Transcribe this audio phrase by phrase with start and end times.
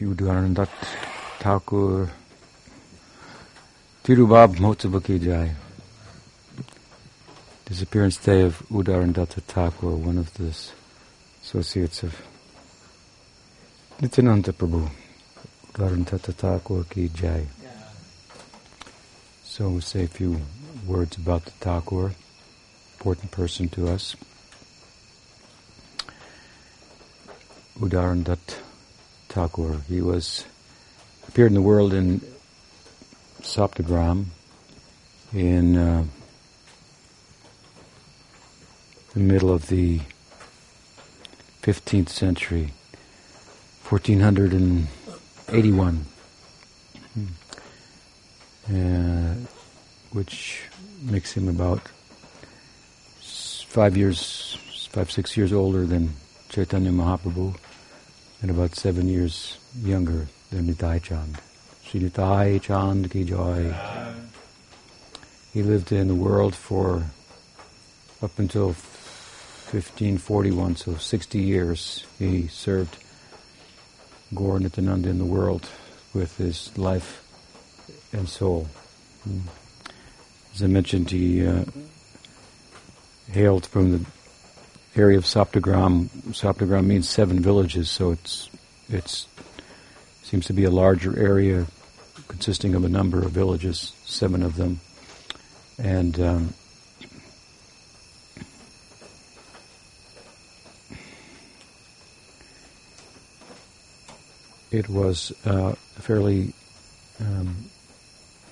[0.00, 0.68] Udarandat
[1.40, 2.10] Thakur
[4.02, 5.54] Tirubab Motsabaki Jai.
[7.66, 10.54] Disappearance day of Uddharan Datta Thakur, one of the
[11.42, 12.20] associates of
[14.00, 14.88] Nityananda Prabhu.
[15.72, 17.46] Uddharan Datta Thakur ki Jai.
[19.44, 20.40] So we'll say a few
[20.86, 22.14] words about the Thakur,
[22.98, 24.16] important person to us.
[27.78, 28.56] Uddharan Datta
[29.30, 29.80] Thakur.
[29.88, 30.44] He was
[31.28, 32.20] appeared in the world in
[33.42, 34.26] Saptagram
[35.32, 36.04] in uh,
[39.14, 40.00] the middle of the
[41.62, 42.72] 15th century,
[43.88, 46.06] 1481,
[48.68, 49.34] uh,
[50.10, 50.64] which
[51.02, 51.80] makes him about
[53.20, 54.58] five years,
[54.90, 56.14] five, six years older than
[56.48, 57.56] Chaitanya Mahaprabhu
[58.42, 61.38] and about seven years younger than Nitai Chand.
[61.84, 63.74] Sri Nitai Chand ki joy.
[65.52, 67.04] He lived in the world for
[68.22, 72.04] up until 1541, so 60 years.
[72.18, 72.96] He served
[74.34, 75.68] Gaur Nityananda in the world
[76.14, 77.24] with his life
[78.12, 78.68] and soul.
[80.54, 81.64] As I mentioned, he uh,
[83.30, 84.04] hailed from the
[84.96, 86.08] area of Saptagram.
[86.32, 88.50] Saptagram means seven villages, so it's
[88.88, 89.26] it's
[90.22, 91.66] seems to be a larger area
[92.28, 94.80] consisting of a number of villages, seven of them,
[95.78, 96.54] and um,
[104.70, 106.52] it was uh, a fairly
[107.20, 107.56] um,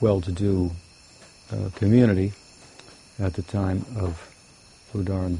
[0.00, 0.70] well-to-do
[1.52, 2.32] uh, community
[3.18, 4.24] at the time of
[4.94, 5.38] Uddharan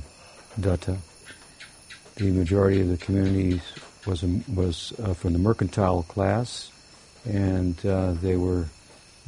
[0.61, 0.99] Datta.
[2.17, 3.61] The majority of the community
[4.07, 6.71] was was uh, from the mercantile class,
[7.25, 8.67] and uh, they were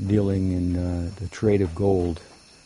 [0.05, 2.21] dealing in uh, the trade of gold.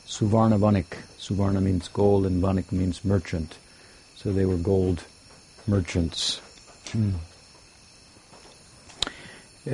[0.06, 0.96] Suvarna Vanik.
[1.18, 3.56] Suvarna means gold, and Vanik means merchant.
[4.16, 5.04] So they were gold
[5.66, 6.40] merchants.
[6.92, 7.10] Hmm.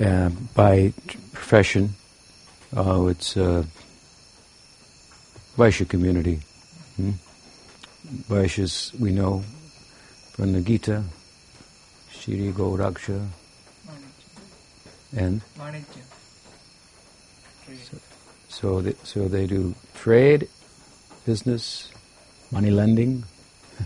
[0.01, 0.93] Uh, by
[1.33, 1.91] profession,
[2.77, 3.67] uh, it's a
[5.57, 6.41] Vaishya community.
[6.97, 7.13] Hmm?
[8.07, 9.43] Vaishyas we know
[10.33, 11.05] from the Gita,
[12.11, 13.27] Shri Gauraksha,
[15.17, 15.43] and
[17.83, 17.99] so,
[18.49, 20.49] so, they, so they do trade,
[21.27, 21.91] business,
[22.51, 23.25] money lending,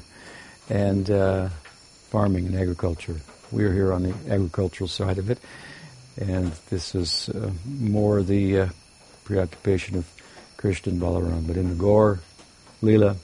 [0.69, 1.49] and uh,
[2.11, 3.21] farming and agriculture.
[3.51, 5.39] We're here on the agricultural side of it,
[6.21, 8.69] and this is uh, more the uh,
[9.25, 10.07] preoccupation of
[10.57, 11.47] Krishna and Balaram.
[11.47, 12.21] But in the Gaur
[12.83, 13.17] Leela,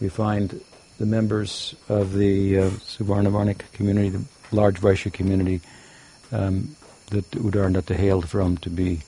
[0.00, 0.60] we find
[0.98, 5.60] the members of the uh, Suvarnavarnik community, the large Vaishya community
[6.32, 6.74] um,
[7.10, 9.00] that Uddharan Datta hailed from to be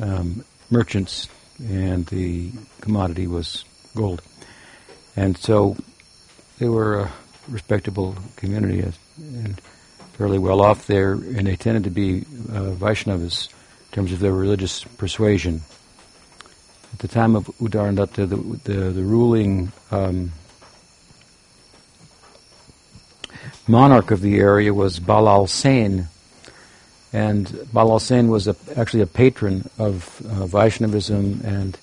[0.00, 1.28] um, merchants,
[1.58, 2.50] and the
[2.80, 4.22] commodity was gold.
[5.16, 5.76] And so
[6.58, 7.12] they were a
[7.48, 8.84] respectable community
[9.18, 9.60] and
[10.12, 14.32] fairly well off there, and they tended to be uh, Vaishnavas in terms of their
[14.32, 15.62] religious persuasion.
[16.92, 20.32] At the time of Uddharan Datta, the, the, the ruling um,
[23.66, 26.08] monarch of the area was Balal Sen.
[27.12, 31.78] And Balal Sen was a, actually a patron of uh, Vaishnavism and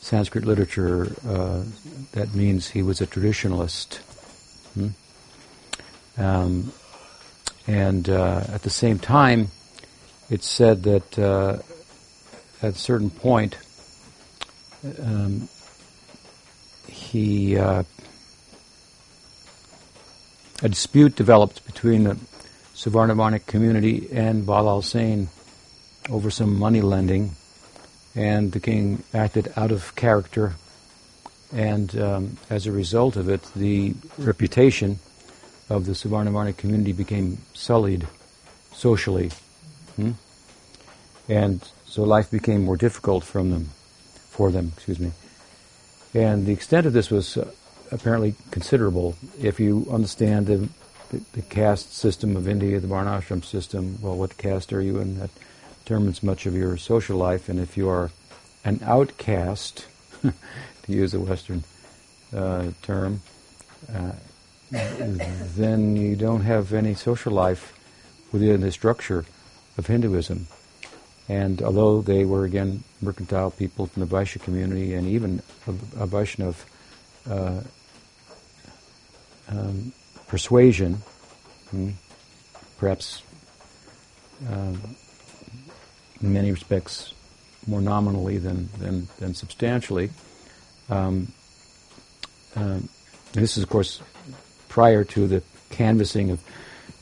[0.00, 1.14] Sanskrit literature.
[1.26, 1.64] Uh,
[2.12, 3.98] that means he was a traditionalist.
[4.74, 4.88] Hmm?
[6.16, 6.72] Um,
[7.66, 9.48] and uh, at the same time,
[10.30, 11.58] it's said that uh,
[12.62, 13.56] at a certain point,
[15.02, 15.48] um,
[16.86, 17.82] he uh,
[20.62, 22.16] a dispute developed between the
[22.74, 25.28] Suvarnavanik community and Balal Sen
[26.10, 27.36] over some money lending,
[28.14, 30.54] and the king acted out of character,
[31.52, 34.98] and um, as a result of it, the reputation
[35.70, 38.06] of the Suvarnavanik community became sullied
[38.72, 39.30] socially,
[39.96, 40.12] hmm?
[41.28, 43.70] and so life became more difficult from them
[44.34, 45.12] for them, excuse me.
[46.12, 47.50] And the extent of this was uh,
[47.92, 50.68] apparently considerable if you understand the,
[51.10, 53.98] the, the, caste system of India, the Varnashram system.
[54.02, 55.20] Well, what caste are you in?
[55.20, 55.30] That
[55.84, 57.48] determines much of your social life.
[57.48, 58.10] And if you are
[58.64, 59.86] an outcast,
[60.22, 60.32] to
[60.92, 61.62] use a Western
[62.34, 63.22] uh, term,
[63.94, 64.12] uh,
[64.70, 67.72] then you don't have any social life
[68.32, 69.24] within the structure
[69.78, 70.48] of Hinduism.
[71.28, 76.56] And although they were, again, mercantile people from the Vaishya community and even a, Vaishnav
[77.28, 77.60] uh,
[79.48, 79.92] um,
[80.28, 80.94] persuasion,
[81.70, 81.90] hmm,
[82.78, 83.22] perhaps
[84.50, 84.74] uh,
[86.20, 87.14] in many respects
[87.66, 90.10] more nominally than, than, than substantially.
[90.90, 91.32] Um,
[92.54, 92.80] uh,
[93.32, 94.00] this is, of course,
[94.68, 96.42] prior to the canvassing of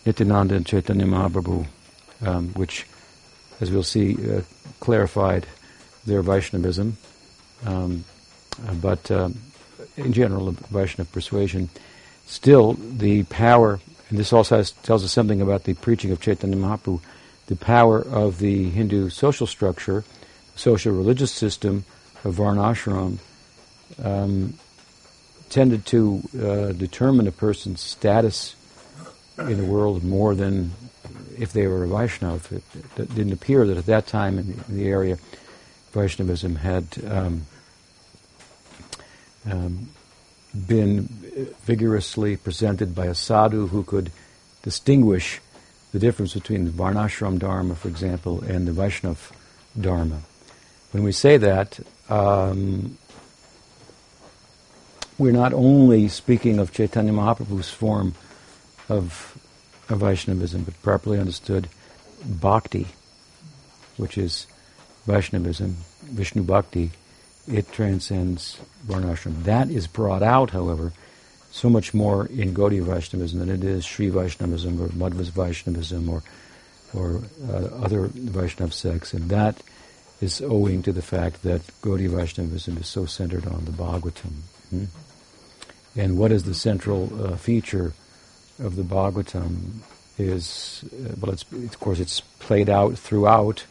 [0.07, 1.67] Nityananda and Chaitanya Mahaprabhu,
[2.25, 2.87] um, which,
[3.63, 4.43] as we'll see, uh,
[4.81, 5.47] clarified
[6.05, 6.97] their Vaishnavism.
[7.65, 8.05] Um,
[8.67, 9.39] uh, but um,
[9.97, 11.71] in general, the persuasion,
[12.27, 13.79] still the power,
[14.11, 17.01] and this also has, tells us something about the preaching of Chaitanya Mahaprabhu,
[17.47, 20.05] the power of the Hindu social structure,
[20.57, 21.85] social religious system
[22.25, 23.19] of Varnashram,
[24.03, 24.55] um,
[25.51, 28.57] tended to uh, determine a person's status
[29.39, 30.73] in the world more than
[31.39, 32.53] if they were a Vaishnav.
[32.53, 32.63] It,
[32.97, 35.19] it didn't appear that at that time in the, in the area,
[35.93, 37.43] Vaishnavism had um,
[39.51, 39.89] um,
[40.67, 41.03] been
[41.65, 44.11] vigorously presented by a sadhu who could
[44.63, 45.41] distinguish
[45.93, 49.33] the difference between the Varnashram Dharma, for example, and the Vaishnav
[49.79, 50.23] Dharma.
[50.93, 52.97] When we say that, um,
[55.19, 58.15] we're not only speaking of Chaitanya Mahaprabhu's form
[58.93, 59.39] of,
[59.89, 61.69] of Vaishnavism, but properly understood
[62.25, 62.87] bhakti,
[63.97, 64.47] which is
[65.07, 66.93] Vaishnavism, Vishnu Bhakti,
[67.49, 69.43] it transcends Varnashram.
[69.45, 70.93] That is brought out, however,
[71.51, 76.23] so much more in Gaudiya Vaishnavism than it is Sri Vaishnavism or Madhva Vaishnavism or,
[76.95, 79.63] or uh, other Vaishnav sects, and that
[80.21, 84.33] is owing to the fact that Gaudiya Vaishnavism is so centered on the Bhagavatam.
[84.71, 84.85] Hmm?
[85.97, 87.93] And what is the central uh, feature
[88.63, 89.81] of the Bhagavatam
[90.19, 93.65] is, uh, well, of course, it's played out throughout,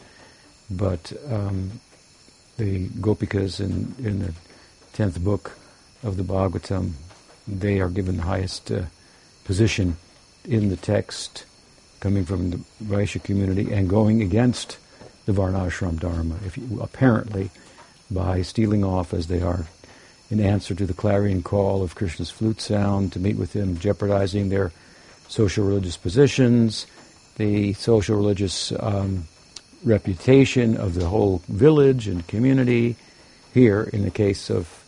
[0.70, 1.80] but um,
[2.58, 4.34] the Gopikas in, in the
[4.94, 5.58] tenth book
[6.04, 6.94] of the Bhagavatam,
[7.48, 8.84] they are given the highest uh,
[9.46, 9.98] position
[10.46, 11.46] in the text,
[12.00, 14.78] coming from the Vaishya community and going against
[15.26, 17.52] the Varnashram Dharma, if you, apparently
[18.10, 19.66] by stealing off as they are
[20.32, 24.50] in answer to the clarion call of Krishna's flute sound to meet with him, jeopardizing
[24.50, 24.72] their
[25.28, 26.88] social religious positions,
[27.36, 29.28] the social religious um,
[29.84, 32.96] reputation of the whole village and community.
[33.54, 34.82] Here, in the case of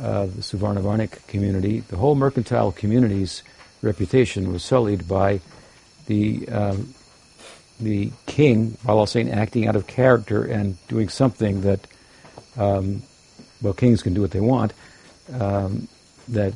[0.00, 3.42] uh, the Suvarnavarnik community, the whole mercantile community's
[3.82, 5.40] reputation was sullied by
[6.06, 6.94] the um,
[7.80, 11.86] the king, Balal Sain, acting out of character and doing something that,
[12.56, 13.02] um,
[13.60, 14.72] well, kings can do what they want,
[15.32, 15.88] um,
[16.28, 16.54] that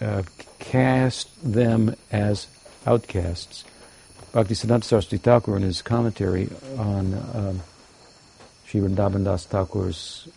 [0.00, 0.22] uh,
[0.58, 2.46] cast them as
[2.86, 3.64] outcasts.
[4.32, 7.62] Bhaktisiddhanta Saraswati Thakur in his commentary on um,
[8.66, 10.28] Sri Vrindavan Das Thakur's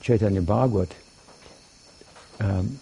[0.00, 0.94] Chaitanya Bhagavat,
[2.40, 2.80] um,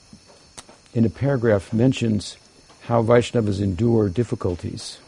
[0.95, 2.37] in a paragraph mentions
[2.83, 4.99] how Vaishnavas endure difficulties.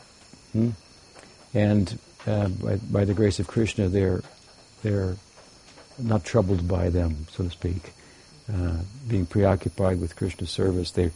[0.52, 0.70] Hmm?
[1.54, 4.22] And uh, by, by, the grace of Krishna, they're,
[4.82, 5.16] they're
[5.98, 7.92] not troubled by them, so to speak.
[8.52, 8.76] Uh,
[9.08, 11.10] being preoccupied with Krishna service, they,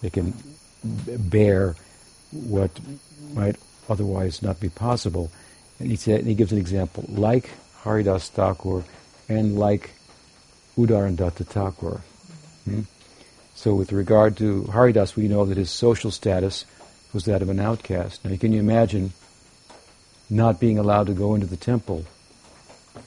[0.00, 0.32] they can
[0.84, 1.74] bear
[2.30, 2.70] what
[3.34, 3.56] might
[3.88, 5.30] otherwise not be possible.
[5.80, 7.50] And he, said, and he gives an example, like
[7.82, 8.84] Haridas Thakur
[9.28, 9.90] and like
[10.76, 12.00] Uddharan Datta Thakur.
[12.64, 12.82] Hmm?
[13.54, 16.64] So with regard to Haridas, we know that his social status
[17.12, 18.24] was that of an outcast.
[18.24, 19.12] Now, can you imagine
[20.30, 22.04] not being allowed to go into the temple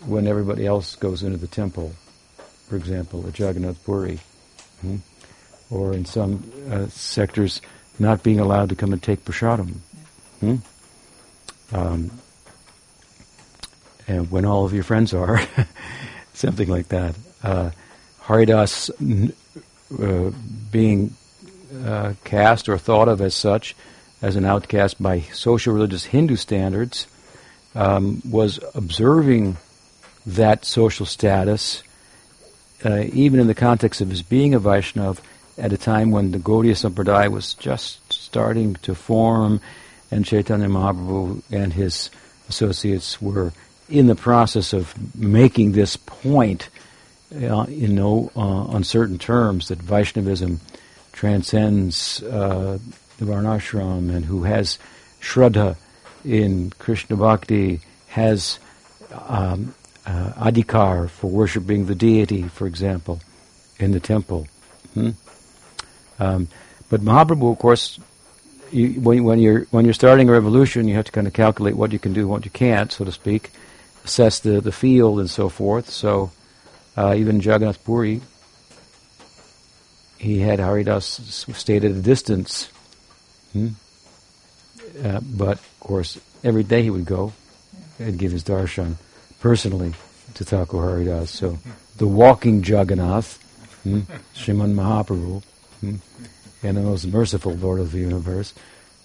[0.06, 1.94] when everybody else goes into the temple?
[2.72, 4.18] For example, at Jagannath Puri.
[4.80, 4.96] Hmm?
[5.70, 7.60] Or in some uh, sectors,
[8.00, 9.80] not being allowed to come and take prasadam.
[10.40, 10.56] Hmm?
[11.74, 12.12] Um,
[14.08, 15.42] and when all of your friends are,
[16.34, 17.16] something like that.
[17.44, 17.72] Uh,
[18.22, 20.32] Haridas uh,
[20.72, 21.14] being
[21.84, 23.76] uh, cast or thought of as such,
[24.22, 27.06] as an outcast by social religious Hindu standards,
[27.76, 29.58] um, was observing
[30.26, 31.84] that social status,
[32.86, 35.20] uh, even in the context of his being a Vaishnav,
[35.58, 39.62] at a time when the Gaudiya Sampradaya was just starting to form
[40.10, 42.10] and Chaitanya Mahaprabhu and his
[42.50, 43.54] associates were
[43.90, 46.70] in the process of making this point
[47.34, 50.60] uh, in no uh, uncertain terms that Vaishnavism
[51.12, 52.78] transcends uh,
[53.18, 54.80] the Varnashram and who has
[55.22, 55.78] Shraddha
[56.26, 58.60] in Krishna Bhakti has
[59.28, 59.74] um,
[60.06, 63.20] uh, adhikar for worshipping the deity, for example,
[63.80, 64.48] in the temple.
[64.94, 65.12] Hmm?
[66.20, 66.48] Um,
[66.90, 68.00] but Mahaprabhu, of course,
[68.72, 71.76] you, when, when, you're when you're starting a revolution, you have to kind of calculate
[71.76, 73.52] what you can do, what you can't, so to speak,
[74.06, 75.90] assess the, the field and so forth.
[75.90, 76.32] So
[76.98, 78.22] uh, even Jagannath Puri,
[80.18, 81.06] he had Haridas
[81.54, 82.70] stayed at a distance.
[83.54, 83.70] Hmm?
[85.04, 87.34] Uh, but of course, every day he would go
[88.00, 88.96] and give his darshan
[89.42, 89.94] personally
[90.36, 91.30] to Thakur Haridas.
[91.30, 91.58] So
[91.98, 93.42] the walking Jagannath,
[93.84, 94.02] hmm,
[94.34, 95.44] Sriman Mahaprabhu,
[95.82, 95.96] hmm,
[96.64, 98.54] and the most merciful Lord of the universe,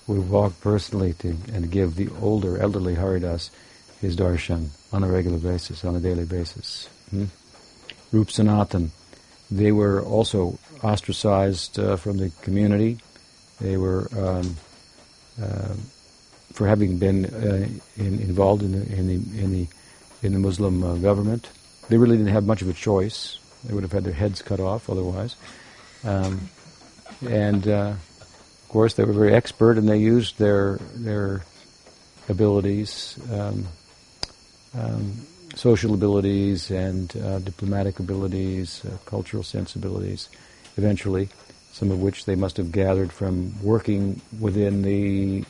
[0.06, 3.50] would walk personally to and give the older, elderly Haridas
[4.00, 6.88] his darshan on a regular basis, on a daily basis.
[7.10, 7.24] Hmm?
[8.12, 8.92] Rup Sanatan,
[9.50, 12.98] they were also ostracized uh, from the community.
[13.60, 14.56] They were um,
[15.42, 15.74] uh,
[16.52, 19.66] for having been uh, in, involved in the, in the in the
[20.26, 21.48] in the Muslim uh, government.
[21.88, 23.38] They really didn't have much of a choice.
[23.64, 25.36] They would have had their heads cut off otherwise.
[26.04, 26.48] Um,
[27.26, 27.94] and uh,
[28.66, 31.42] of course, they were very expert, and they used their their
[32.28, 33.66] abilities, um,
[34.74, 35.12] um,
[35.54, 40.28] social abilities, and uh, diplomatic abilities, uh, cultural sensibilities.
[40.76, 41.28] Eventually,
[41.72, 45.44] some of which they must have gathered from working within the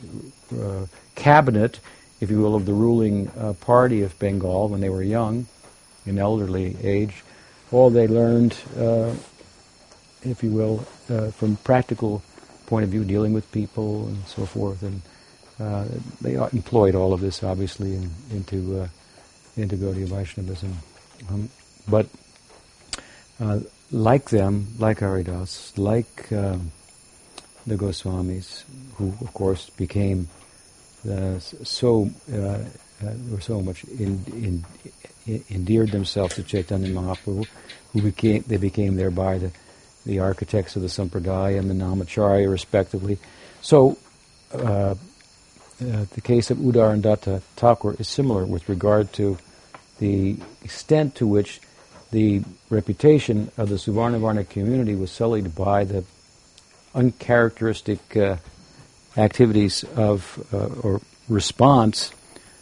[0.61, 1.79] uh, cabinet,
[2.19, 5.47] if you will, of the ruling uh, party of Bengal when they were young,
[6.05, 7.23] in elderly age.
[7.71, 9.13] All they learned, uh,
[10.23, 12.23] if you will, uh, from practical
[12.65, 15.01] point of view, dealing with people and so forth, and
[15.59, 15.85] uh,
[16.21, 18.87] they employed all of this obviously in, into uh,
[19.55, 20.77] into Gaudiya Vaishnavism.
[21.29, 21.49] Um,
[21.89, 22.07] but
[23.39, 23.59] uh,
[23.91, 26.59] like them, like Haridas, like the
[27.67, 28.63] Goswamis,
[28.95, 30.29] who of course became
[31.39, 34.65] so uh, uh, were so much in,
[35.27, 37.45] in, endeared themselves to Chaitanya Mahaprabhu,
[37.93, 39.51] who became they became thereby the
[40.05, 43.17] the architects of the Sampradaya and the Namacharya, respectively.
[43.61, 43.97] So,
[44.53, 44.95] uh, uh,
[45.79, 49.37] the case of Uddharan Datta Thakur is similar with regard to
[49.99, 51.59] the extent to which
[52.11, 56.05] the reputation of the Suvarnavarna community was sullied by the
[56.95, 58.37] uncharacteristic uh,
[59.17, 62.11] activities of uh, or response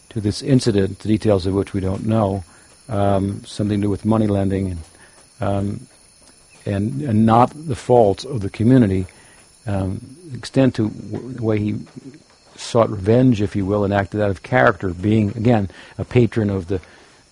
[0.10, 2.44] to this incident, the details of which we don't know,
[2.88, 4.80] um, something to do with money lending and
[5.42, 5.88] um,
[6.66, 9.06] and, and not the fault of the community.
[9.68, 11.80] Um, extent to w- the way he
[12.56, 16.68] sought revenge, if you will, and acted out of character, being again a patron of
[16.68, 16.82] the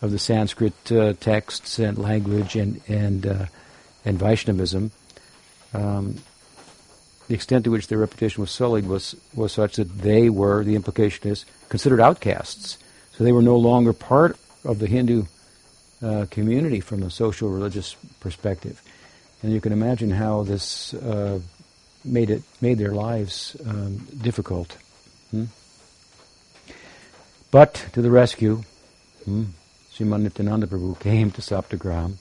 [0.01, 3.45] of the Sanskrit uh, texts and language and and uh,
[4.05, 4.91] and Vaishnavism.
[5.73, 6.17] Um,
[7.27, 10.75] the extent to which their reputation was sullied was was such that they were the
[10.75, 12.77] implication is considered outcasts.
[13.13, 15.25] So they were no longer part of the Hindu
[16.01, 18.81] uh, community from a social religious perspective.
[19.41, 21.39] And you can imagine how this uh,
[22.03, 24.77] made it made their lives um, difficult.
[25.31, 25.45] Hmm?
[27.51, 28.63] But to the rescue,
[29.25, 29.45] hmm,
[29.93, 32.15] Sriman Nityananda Prabhu came to Saptagram.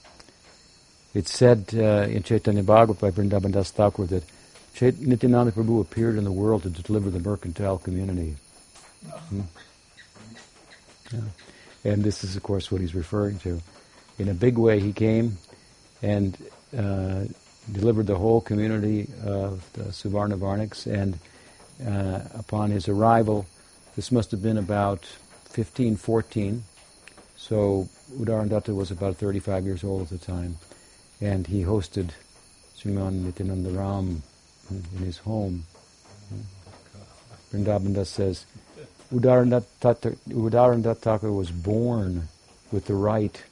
[1.13, 4.23] It's said uh, in Chaitanya Bhagavat by Vrindavan Das Thakur that
[4.81, 8.35] Nityananda Prabhu appeared in the world to deliver the mercantile community.
[9.29, 9.41] Hmm?
[11.11, 11.19] Yeah.
[11.83, 13.61] And this is, of course, what he's referring to.
[14.17, 15.37] In a big way, he came
[16.01, 16.37] and
[16.77, 17.25] uh,
[17.71, 21.19] delivered the whole community of the Suvarna Varniks, and
[21.85, 23.45] uh, upon his arrival,
[23.95, 25.05] this must have been about
[25.55, 26.63] 1514,
[27.37, 27.87] so
[28.17, 30.57] Uddharan Datta was about 35 years old at the time,
[31.21, 32.09] and he hosted
[32.77, 34.23] Sriman Nityananda Ram
[34.69, 35.65] in his home.
[37.51, 38.45] Vrindavan Das says,
[39.13, 42.27] Uddharana Datta Thakur was born
[42.71, 43.43] with the right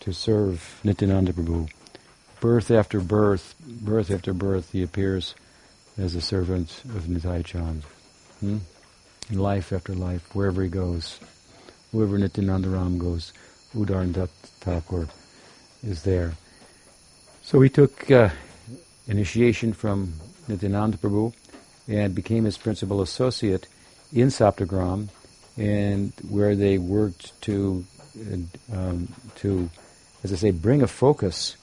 [0.00, 1.68] to serve Nityananda Prabhu
[2.40, 5.34] birth after birth, birth after birth, he appears
[5.96, 7.84] as a servant of Nitai Chand.
[8.40, 8.58] Hmm?
[9.28, 11.20] In life after life, wherever he goes,
[11.92, 13.32] wherever Nityanandaram goes,
[13.74, 14.28] Uddharan
[14.60, 15.08] Thakur
[15.82, 16.32] is there.
[17.42, 18.30] So he took uh,
[19.06, 20.14] initiation from
[20.48, 21.32] Nityananda Prabhu
[21.88, 23.66] and became his principal associate
[24.12, 25.08] in Saptagram,
[25.56, 27.84] and where they worked to,
[28.72, 29.70] um, to,
[30.22, 31.56] as I say, bring a focus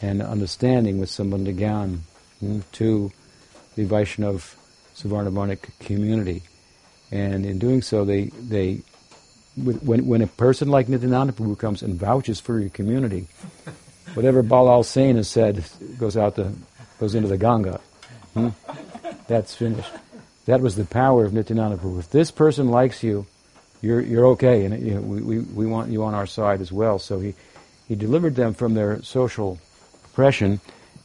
[0.00, 2.00] and understanding with Sambandha Gyan
[2.42, 3.12] mm, to
[3.74, 4.54] the Vaishnav
[4.96, 6.42] Savarnavarnik community.
[7.10, 8.82] And in doing so, they, they
[9.56, 13.26] when, when a person like Nityananda Prabhu comes and vouches for your community,
[14.14, 15.64] whatever Balal Sain has said
[15.98, 16.52] goes out the,
[16.98, 17.80] goes into the Ganga.
[18.34, 18.48] Hmm?
[19.26, 19.90] That's finished.
[20.46, 21.98] That was the power of Nityananda Prabhu.
[21.98, 23.26] If this person likes you,
[23.82, 26.72] you're, you're okay, and you know, we, we, we want you on our side as
[26.72, 26.98] well.
[26.98, 27.34] So he,
[27.86, 29.58] he delivered them from their social
[30.04, 30.60] oppression,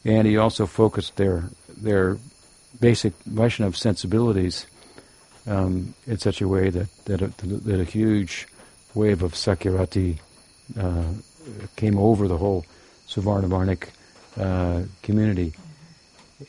[0.05, 1.43] and he also focused their
[1.77, 2.17] their
[2.79, 4.65] basic Vaishnav sensibilities
[5.45, 8.47] um, in such a way that that a, that a huge
[8.95, 10.19] wave of Sakyarati
[10.79, 11.13] uh,
[11.75, 12.65] came over the whole
[13.13, 13.89] Suvarnavarnik
[14.39, 15.53] uh, community.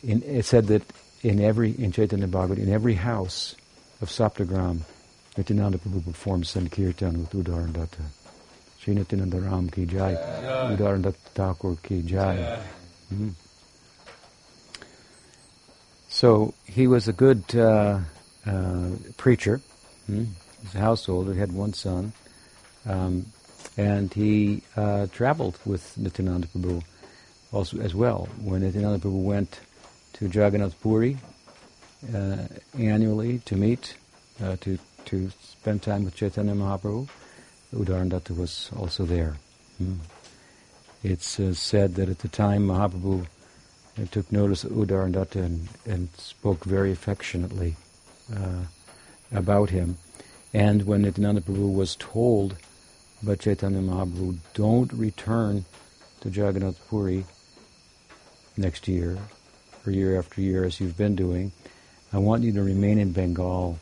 [0.02, 0.82] In, it said that
[1.22, 3.54] in every in Chaitanya Bhagavat, in every house
[4.00, 4.80] of Saptagram,
[5.36, 8.02] Nityananda Prabhu performed Sankirtan with Udar Datta.
[8.78, 10.76] Sri Nityananda Ram ki jai, yeah.
[10.76, 12.58] Udar Datta Thakur ki jai.
[13.12, 13.30] Mm-hmm.
[16.08, 17.98] So he was a good uh,
[18.46, 19.60] uh, preacher.
[20.06, 20.24] Hmm?
[20.74, 21.32] A householder.
[21.34, 22.12] He had one son.
[22.86, 23.26] Um,
[23.76, 26.82] and he uh, traveled with Nityananda Prabhu
[27.52, 28.28] also as well.
[28.42, 29.60] When Nityananda Prabhu went
[30.14, 31.18] to Jagannath Puri
[32.14, 32.36] uh,
[32.78, 33.96] annually to meet,
[34.42, 37.08] uh, to to spend time with Chaitanya Mahaprabhu,
[37.74, 39.36] Uddharan Datta was also there.
[39.78, 39.96] Hmm.
[41.02, 43.26] It's uh, said that at the time Mahaprabhu
[44.00, 47.76] uh, took notice of Uddharan Datta and, and spoke very affectionately
[48.34, 48.64] uh,
[49.32, 49.98] about him.
[50.54, 52.56] And when Nityananda Prabhu was told
[53.24, 55.64] by Chaitanya Mahaprabhu, don't return
[56.20, 57.24] to Jagannath Puri
[58.56, 59.18] next year,
[59.86, 61.52] or year after year as you've been doing,
[62.12, 63.78] I want you to remain in Bengal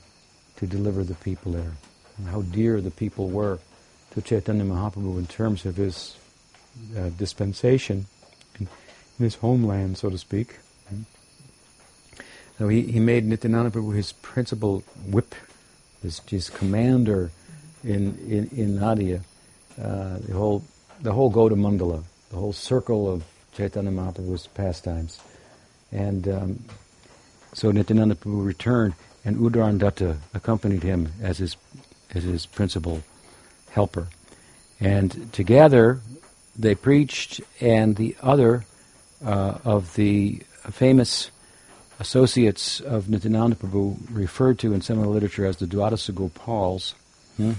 [0.56, 1.72] to deliver the people there.
[2.18, 3.58] And how dear the people were
[4.12, 6.16] to Chaitanya Mahaprabhu in terms of his
[6.96, 8.06] uh, dispensation
[8.58, 8.68] in,
[9.18, 10.56] in, his homeland, so to speak.
[12.58, 15.34] So he, he made Nityananda Prabhu his principal whip,
[16.02, 17.30] his, his commander
[17.82, 19.22] in, in, in Nadia.
[19.80, 20.62] Uh, the whole
[21.00, 23.24] the whole Gauda Mandala, the whole circle of
[23.54, 25.20] Chaitanya Mahaprabhu's pastimes.
[25.90, 26.64] And um,
[27.52, 31.56] so Nityananda Prabhu returned, and Uddharan Datta accompanied him as his,
[32.14, 33.02] as his principal
[33.70, 34.08] helper.
[34.80, 36.00] And together
[36.56, 38.64] they preached, and the other
[39.24, 41.30] uh, of the famous
[42.00, 46.94] associates of Nityananda Prabhu, referred to in Semina literature as the Dwadasa Gopals,
[47.36, 47.52] hmm,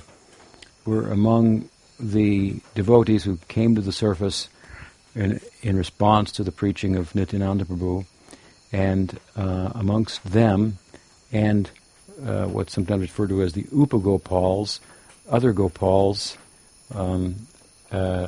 [0.86, 1.70] were among
[2.12, 4.50] the devotees who came to the surface
[5.16, 8.06] in, in response to the preaching of Nityananda Prabhu,
[8.72, 10.78] and uh, amongst them,
[11.32, 11.70] and
[12.26, 14.80] uh, what's sometimes referred to as the Upagopals,
[15.30, 16.38] other Gopals,
[16.94, 17.36] um,
[17.92, 18.28] uh,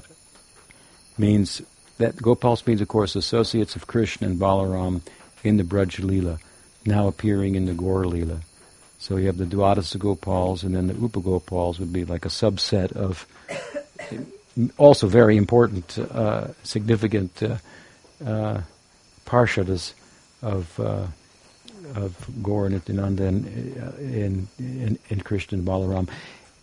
[1.17, 1.61] means
[1.97, 5.01] that Gopals means, of course, associates of Krishna and Balaram
[5.43, 6.39] in the Braj
[6.85, 8.41] now appearing in the Gaur Leela.
[8.97, 12.91] So you have the Dwadasa Gopals, and then the Upagopals would be like a subset
[12.93, 13.27] of
[14.77, 17.57] also very important, uh, significant uh,
[18.25, 18.61] uh,
[19.25, 19.93] parshadas
[20.41, 21.07] of uh,
[21.95, 23.45] of Gaur Nityananda and
[23.99, 26.09] in, in, in Krishna and Balaram.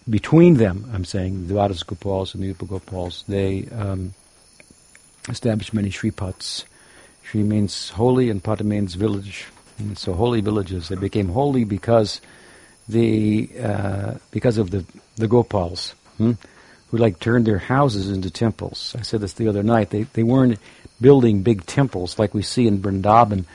[0.09, 4.14] Between them, I'm saying the Dvadas Gopals and the Upagopals, they um,
[5.28, 6.64] established many Shripats.
[7.22, 9.46] Shri means holy and Pata means village.
[9.78, 10.88] And so holy villages.
[10.88, 12.20] They became holy because
[12.88, 14.85] the uh, because of the
[15.16, 15.92] the Gopals.
[16.18, 16.33] Hmm?
[16.92, 18.94] Who like turned their houses into temples.
[18.96, 19.90] I said this the other night.
[19.90, 20.59] They they weren't
[21.00, 23.46] building big temples like we see in Vrindavan,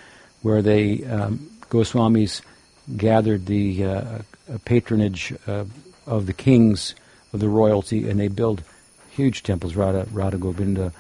[0.41, 2.41] where they um, Goswamis
[2.97, 4.19] gathered the uh,
[4.65, 5.65] patronage uh,
[6.08, 6.95] of the kings
[7.32, 8.63] of the royalty, and they build
[9.12, 9.76] huge temples.
[9.76, 10.91] Radha Radha Govinda,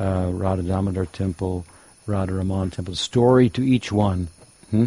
[0.00, 1.64] uh, Radha Damodar temple,
[2.06, 2.96] Radha Raman temple.
[2.96, 4.28] Story to each one.
[4.72, 4.86] Hmm?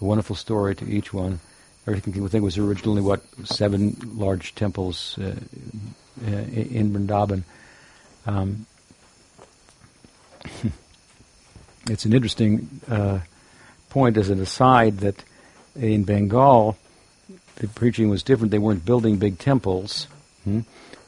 [0.00, 1.40] A wonderful story to each one.
[1.86, 5.18] Everything I think was originally what seven large temples
[6.26, 7.42] uh, in Vrindavan.
[8.26, 8.66] Um,
[11.90, 13.20] it's an interesting uh,
[13.88, 15.24] point as an aside that
[15.74, 16.76] in Bengal,
[17.56, 18.50] the preaching was different.
[18.50, 20.06] They weren't building big temples.
[20.44, 20.60] Hmm?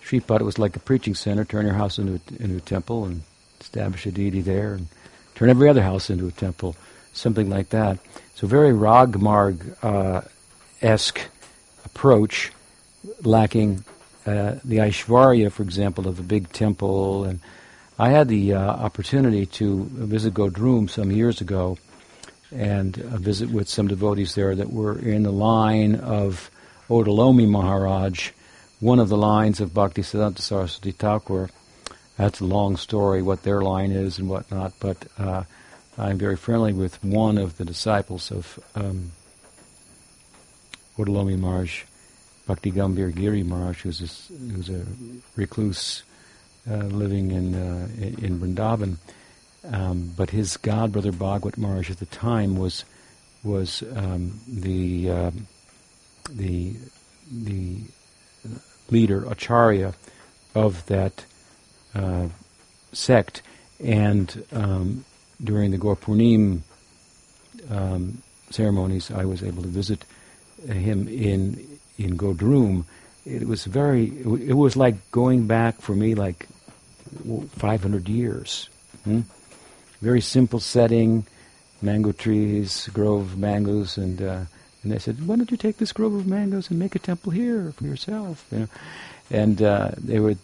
[0.02, 1.44] Shripat, it was like a preaching center.
[1.44, 3.22] Turn your house into a, into a temple and
[3.60, 4.88] establish a deity there, and
[5.34, 6.74] turn every other house into a temple,
[7.12, 7.98] something like that.
[8.34, 10.22] So very Ragmarg uh,
[10.80, 11.20] esque
[11.84, 12.52] approach,
[13.22, 13.84] lacking
[14.26, 17.24] uh, the Aishvarya, for example, of a big temple.
[17.24, 17.40] And
[17.98, 21.78] I had the uh, opportunity to visit Godrum some years ago
[22.52, 26.50] and uh, visit with some devotees there that were in the line of
[26.88, 28.30] Audulomi Maharaj,
[28.80, 31.50] one of the lines of Bhaktisiddhanta Saraswati Thakur.
[32.16, 35.44] That's a long story, what their line is and whatnot, but uh,
[35.96, 39.12] I'm very friendly with one of the disciples of um,
[40.98, 41.84] Audulomi Maharaj,
[42.50, 44.84] Bhakti Gambhir Giri Maharaj, who's a, who's a
[45.36, 46.02] recluse
[46.68, 48.96] uh, living in, uh, in Vrindavan.
[49.70, 52.84] Um, but his god brother Bhagwat Maharaj at the time was
[53.44, 55.30] was um, the uh,
[56.28, 56.74] the
[57.30, 57.76] the
[58.90, 59.94] leader acharya
[60.56, 61.24] of that
[61.94, 62.26] uh,
[62.92, 63.42] sect,
[63.78, 65.04] and um,
[65.44, 66.62] during the Gaur Purnim
[67.70, 70.04] um, ceremonies, I was able to visit
[70.66, 71.69] him in
[72.04, 72.84] in Godrum,
[73.26, 76.46] it was very, it was like going back for me like
[77.58, 78.68] 500 years.
[79.04, 79.20] Hmm?
[80.00, 81.26] Very simple setting,
[81.82, 84.44] mango trees, grove of mangoes, and uh,
[84.82, 87.32] And they said, why don't you take this grove of mangoes and make a temple
[87.32, 88.46] here for yourself?
[88.50, 88.68] You know,
[89.30, 90.36] and uh, they were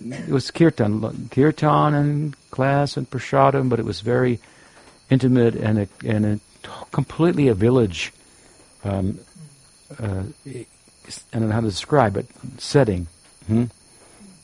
[0.00, 4.40] it was kirtan, kirtan and class and prasadam, but it was very
[5.10, 6.40] intimate and a, and a,
[6.92, 8.12] completely a village.
[8.84, 9.20] Um,
[9.98, 10.24] uh,
[11.32, 12.26] I don't know how to describe it.
[12.58, 13.06] Setting.
[13.46, 13.64] Hmm?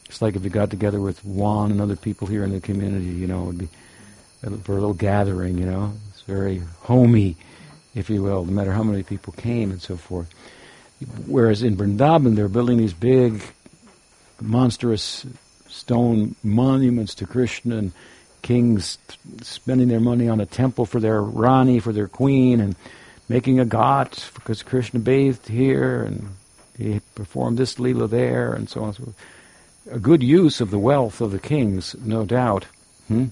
[0.07, 3.07] It's like if you got together with Juan and other people here in the community,
[3.07, 3.69] you know, it would be
[4.63, 5.59] for a little gathering.
[5.59, 7.37] You know, it's very homey,
[7.95, 10.29] if you will, no matter how many people came and so forth.
[11.27, 13.43] Whereas in Vrindavan, they're building these big,
[14.41, 15.27] monstrous
[15.69, 17.93] stone monuments to Krishna and
[18.43, 18.99] kings
[19.43, 22.77] spending their money on a temple for their Rani, for their queen, and
[23.29, 26.29] making a ghat because Krishna bathed here and
[26.77, 29.17] he performed this lila there, and so on and so forth.
[29.91, 32.67] A good use of the wealth of the kings, no doubt.
[33.09, 33.27] Hmm?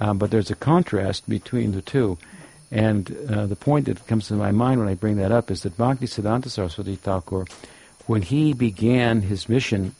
[0.00, 2.18] Uh, but there's a contrast between the two.
[2.72, 5.62] And uh, the point that comes to my mind when I bring that up is
[5.62, 7.46] that Bhakti Siddhanta Saraswati Thakur,
[8.06, 9.94] when he began his mission,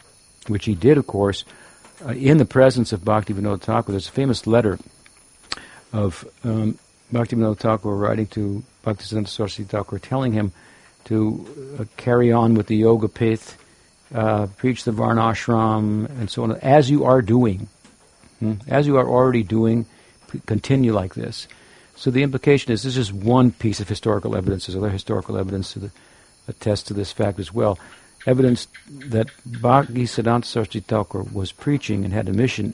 [0.47, 1.45] which he did, of course,
[2.05, 4.79] uh, in the presence of Bhakti Vinod Thakur, there's a famous letter
[5.93, 6.79] of um,
[7.13, 10.53] Bhakti Vinod Thakur writing to Bhakti Siddhanta Saraswati Thakur, telling him
[11.11, 13.59] to uh, carry on with the yoga pith,
[14.15, 17.69] uh, preach the varnashram, and so on, as you are doing.
[18.39, 18.55] Hmm?
[18.69, 19.87] As you are already doing,
[20.47, 21.49] continue like this.
[21.97, 24.67] So the implication is this is one piece of historical evidence.
[24.67, 25.91] There's other historical evidence to the,
[26.47, 27.79] attest to this fact as well.
[28.25, 32.73] Evidence that Bhakti Siddhanta Saraswati Thakur was preaching and had a mission,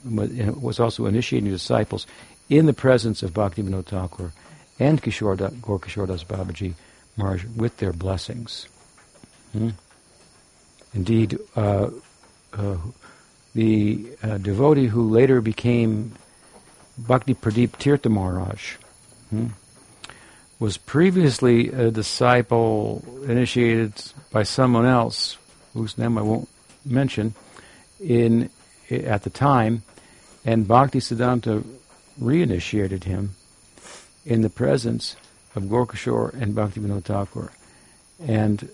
[0.60, 2.06] was also initiating disciples
[2.50, 4.32] in the presence of Bhakti Vinod Thakur
[4.78, 6.74] and Kishore Gaur Kishore Das Babaji
[7.16, 8.68] Maharaj with their blessings.
[9.52, 9.70] Hmm?
[10.94, 11.90] Indeed, uh,
[12.52, 12.76] uh,
[13.54, 16.12] the uh, devotee who later became
[16.98, 18.76] Bhakti Pradeep Tirtha Maharaj
[19.30, 19.48] hmm,
[20.58, 23.92] was previously a disciple initiated
[24.30, 25.36] by someone else,
[25.74, 26.48] whose name I won't
[26.84, 27.34] mention,
[28.00, 28.50] in
[28.90, 29.82] at the time,
[30.44, 31.64] and Bhakti Siddhanta
[32.20, 33.34] reinitiated him
[34.24, 35.16] in the presence
[35.56, 37.50] of Gaur Kishore and Bhakti Vinod Thakur.
[38.20, 38.68] And,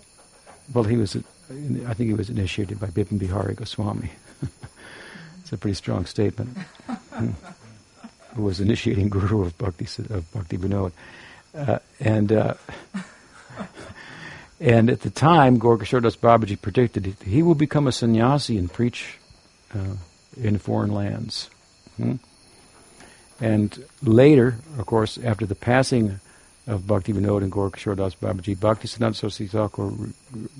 [0.74, 4.10] well, he was, I think he was initiated by Bipin Bihari Goswami.
[5.40, 6.58] it's a pretty strong statement.
[8.34, 10.92] Who was initiating guru of Bhakti, of Bhakti Vinod.
[11.54, 12.54] Uh, and, uh,
[14.60, 18.72] and at the time, Gaur Kishore Das Babaji predicted he will become a sannyasi and
[18.72, 19.18] preach
[19.74, 19.96] uh,
[20.36, 21.48] in foreign lands.
[21.96, 22.16] Hmm?
[23.38, 26.20] And later, of course, after the passing
[26.66, 29.92] of Bhakti Vinod and Gaur Kishore Das Babaji, Bhakti Siddhanta Saraswati Thakur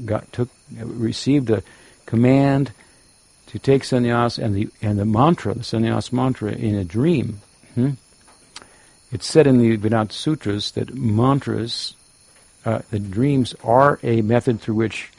[0.05, 1.62] got, took, received a
[2.07, 2.73] command
[3.47, 7.41] to take sannyas and the, and the mantra, the sannyas mantra, in a dream.
[7.75, 7.91] Hmm?
[9.12, 11.95] It's said in the Vedanta Sutras that mantras,
[12.65, 15.11] uh, the dreams are a method through which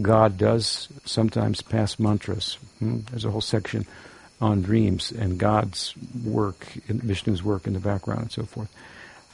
[0.00, 2.54] God does sometimes pass mantras.
[2.78, 3.00] Hmm?
[3.10, 3.86] There's a whole section
[4.40, 8.74] on dreams and God's work, Vishnu's work in the background and so forth.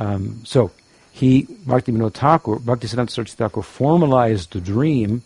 [0.01, 0.71] Um, so
[1.19, 5.23] he, Bhakti Thakur, Bhakti Siddhanta Saraswati Thakur formalized the dream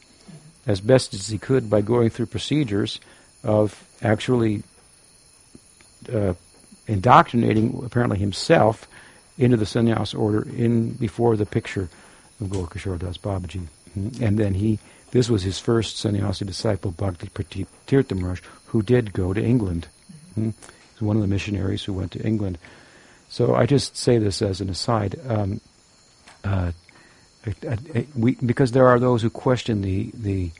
[0.67, 2.99] as best as he could by going through procedures
[3.45, 4.63] of actually
[6.11, 6.33] uh,
[6.87, 8.89] indoctrinating apparently himself
[9.37, 11.91] into the sannyas order in before the picture
[12.41, 13.67] of Gaur Kishore Das Babaji.
[13.99, 14.25] Mm-hmm.
[14.25, 14.79] And then he,
[15.11, 19.89] this was his first sannyasi disciple, Bhakti Tirtha who did go to England.
[20.39, 20.51] Mm-hmm.
[20.95, 22.57] He's one of the missionaries who went to England.
[23.29, 25.21] So I just say this as an aside.
[25.29, 25.61] Um,
[26.45, 26.73] uh,
[28.15, 30.51] we, because there are those who question the the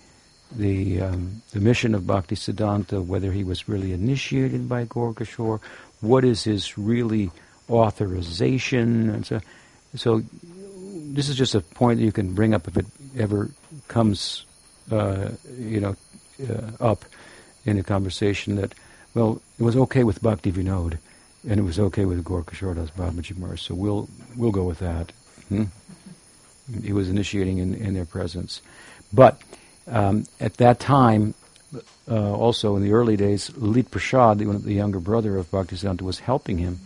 [0.57, 5.61] the um, the mission of Bhakti Siddhanta, whether he was really initiated by Gaur Kishore,
[6.01, 7.31] what is his really
[7.71, 9.41] authorization, and so
[9.95, 10.23] so
[11.13, 13.51] this is just a point that you can bring up if it ever
[13.89, 14.45] comes,
[14.91, 15.97] uh, you know,
[16.49, 17.05] uh, up
[17.65, 18.75] in a conversation that,
[19.15, 20.99] well, it was okay with Bhakti Vinod,
[21.49, 24.79] and it was okay with Gaur Kishore Das Babaji Maharaj, so we'll we'll go with
[24.81, 25.13] that.
[25.53, 26.81] Hmm?
[26.83, 28.63] He was initiating in, in their presence,
[29.13, 29.41] but
[29.87, 31.35] um, at that time,
[32.09, 36.21] uh, also in the early days, Lalit Prasad, the, the younger brother of Bhaktisiddhanta, was
[36.21, 36.81] helping him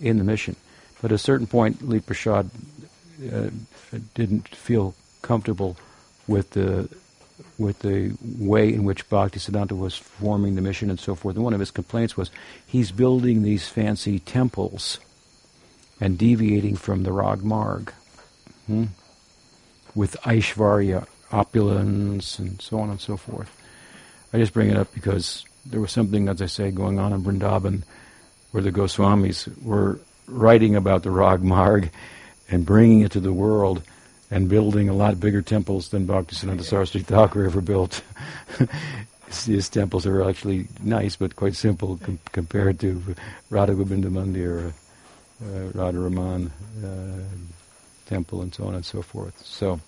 [0.00, 0.56] in the mission.
[1.00, 2.50] But at a certain point, Lalit Prasad
[3.32, 3.50] uh,
[4.14, 5.76] didn't feel comfortable
[6.26, 6.88] with the
[7.58, 11.36] with the way in which Bhaktisiddhanta was forming the mission and so forth.
[11.36, 12.30] And one of his complaints was
[12.66, 14.98] he's building these fancy temples
[16.00, 17.92] and deviating from the Rag Marg
[18.66, 18.84] hmm?
[19.94, 23.50] with Aishvarya, opulence, and so on and so forth.
[24.32, 27.22] I just bring it up because there was something, as I say, going on in
[27.22, 27.82] Vrindavan
[28.50, 31.90] where the Goswamis were writing about the Rag Marg
[32.50, 33.82] and bringing it to the world
[34.30, 38.02] and building a lot bigger temples than Bhaktisiddhanta Saraswati Thakur ever built.
[39.26, 43.02] his, temples are actually nice but quite simple com- compared to
[43.50, 44.72] Radha Govinda Mandir,
[45.42, 46.50] uh, Radha Raman
[46.84, 47.24] uh,
[48.06, 49.38] temple, and so on and so forth.
[49.44, 49.80] So,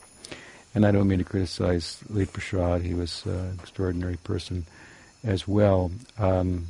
[0.75, 2.83] and I don't mean to criticize Lalit Prasad.
[2.83, 4.67] He was uh, an extraordinary person
[5.25, 5.91] as well.
[6.19, 6.67] Um,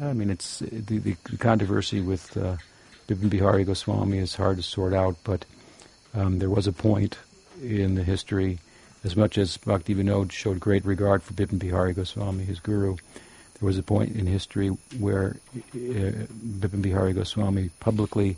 [0.00, 2.56] I mean, it's the, the controversy with uh,
[3.08, 5.44] Bipin Bihari Goswami is hard to sort out, but
[6.14, 7.18] um, there was a point
[7.62, 8.58] in the history,
[9.04, 12.96] as much as Bhakti Vinod showed great regard for Bipin Bihari Goswami, his guru,
[13.58, 16.26] there was a point in history where uh,
[16.58, 18.36] Bipin Bihari Goswami publicly,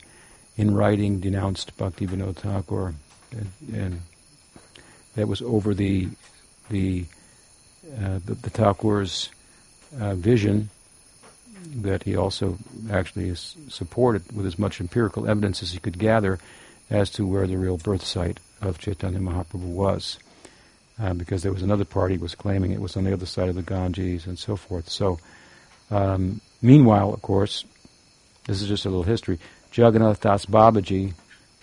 [0.59, 2.93] in writing, denounced Bhakti Vinod Thakur,
[3.31, 4.01] and, and
[5.15, 6.09] that was over the
[6.69, 7.07] the
[7.97, 9.31] uh, the, the Thakur's
[9.99, 10.69] uh, vision
[11.77, 12.59] that he also
[12.91, 16.39] actually supported with as much empirical evidence as he could gather
[16.91, 20.19] as to where the real birth site of Chaitanya Mahaprabhu was.
[21.01, 23.55] Uh, because there was another party was claiming it was on the other side of
[23.55, 24.89] the Ganges and so forth.
[24.89, 25.21] So,
[25.93, 27.65] um, meanwhile, of course,
[28.47, 29.39] this is just a little history.
[29.73, 31.15] Jagannath Das Babaji,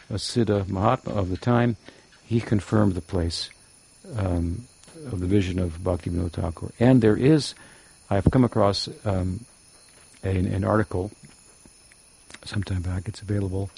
[0.09, 1.75] a Siddha Mahatma of the time,
[2.23, 3.49] he confirmed the place
[4.17, 4.65] um,
[5.11, 6.71] of the vision of Bhakti Vinod Thakur.
[6.79, 7.55] And there is,
[8.09, 9.45] I've come across um,
[10.23, 11.11] an, an, article
[12.43, 13.69] sometime back, it's available,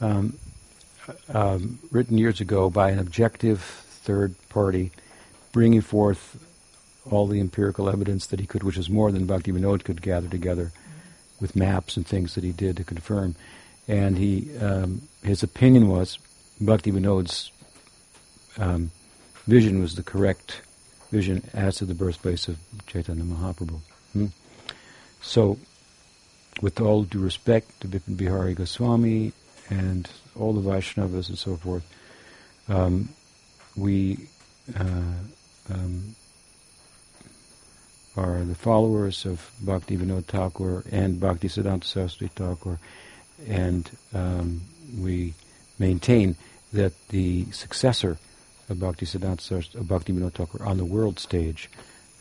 [0.00, 0.38] um,
[1.32, 4.90] um, written years ago by an objective third party,
[5.52, 6.44] bringing forth
[7.10, 10.28] all the empirical evidence that he could, which is more than Bhakti Vinod could gather
[10.28, 10.72] together,
[11.42, 13.34] with maps and things that he did to confirm.
[13.88, 16.18] And he, um, his opinion was
[16.60, 17.50] Bhakti Vinod's
[18.56, 18.92] um,
[19.46, 20.62] vision was the correct
[21.10, 23.80] vision as to the birthplace of Chaitanya Mahaprabhu.
[24.12, 24.26] Hmm?
[25.20, 25.58] So,
[26.60, 29.32] with all due respect to Bipin Bihari Goswami
[29.68, 31.84] and all the Vaishnavas and so forth,
[32.68, 33.08] um,
[33.74, 34.28] we
[34.78, 35.14] uh,
[35.70, 36.14] um,
[38.16, 42.78] are the followers of Bhakti Vinod Thakur and Bhakti Siddhanta Saraswati Thakur,
[43.48, 44.60] and um,
[44.98, 45.34] we
[45.78, 46.36] maintain
[46.72, 48.18] that the successor
[48.68, 51.70] of Bhakti Siddhanta of Bhakti Vinod Thakur on the world stage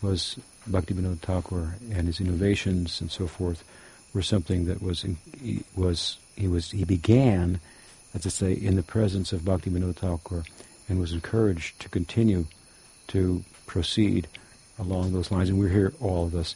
[0.01, 3.63] was Bhakti Vinod Thakur and his innovations and so forth
[4.13, 7.59] were something that was in, he was he was he began,
[8.13, 10.43] as I say, in the presence of Bhakti Vinod Thakur,
[10.89, 12.45] and was encouraged to continue
[13.07, 14.27] to proceed
[14.81, 15.49] along those lines.
[15.49, 16.55] And we're here, all of us,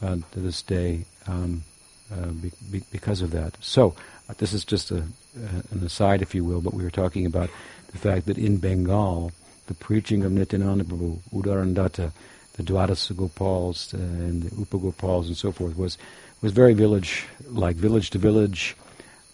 [0.00, 1.64] uh, to this day, um,
[2.12, 3.56] uh, be, be, because of that.
[3.60, 3.96] So
[4.28, 7.26] uh, this is just a, uh, an aside, if you will, but we were talking
[7.26, 7.50] about
[7.90, 9.32] the fact that in Bengal,
[9.66, 12.12] the preaching of Nityananda Prabhu, Uddharan Datta,
[12.54, 15.98] the Dwadasa Gopals uh, and the Upagopals and so forth was
[16.42, 18.76] was very village like village to village.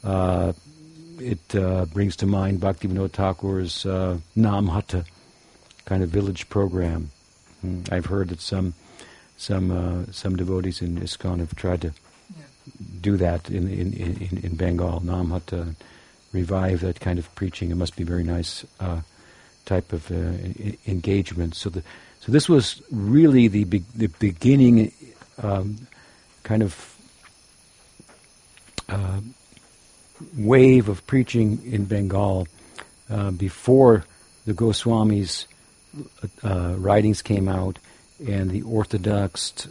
[0.05, 0.53] Uh,
[1.19, 5.05] it uh, brings to mind Bhaktivinoda Thakur's uh, Namhata
[5.85, 7.11] kind of village program.
[7.65, 7.93] Mm.
[7.93, 8.75] I've heard that some
[9.37, 11.93] some uh, some devotees in ISKCON have tried to
[12.37, 12.45] yeah.
[13.01, 15.75] do that in in, in, in Bengal, Namhata,
[16.33, 17.71] revive that kind of preaching.
[17.71, 19.01] It must be very nice uh,
[19.65, 20.33] type of uh,
[20.87, 21.55] engagement.
[21.55, 21.83] So the
[22.21, 24.93] so this was really the be- the beginning
[25.43, 25.87] um,
[26.43, 26.97] kind of
[28.89, 29.21] uh,
[30.37, 32.49] wave of preaching in Bengal
[33.11, 34.05] uh, before
[34.47, 35.47] the Goswamis'
[36.43, 37.79] uh, writings came out
[38.27, 39.69] and the orthodox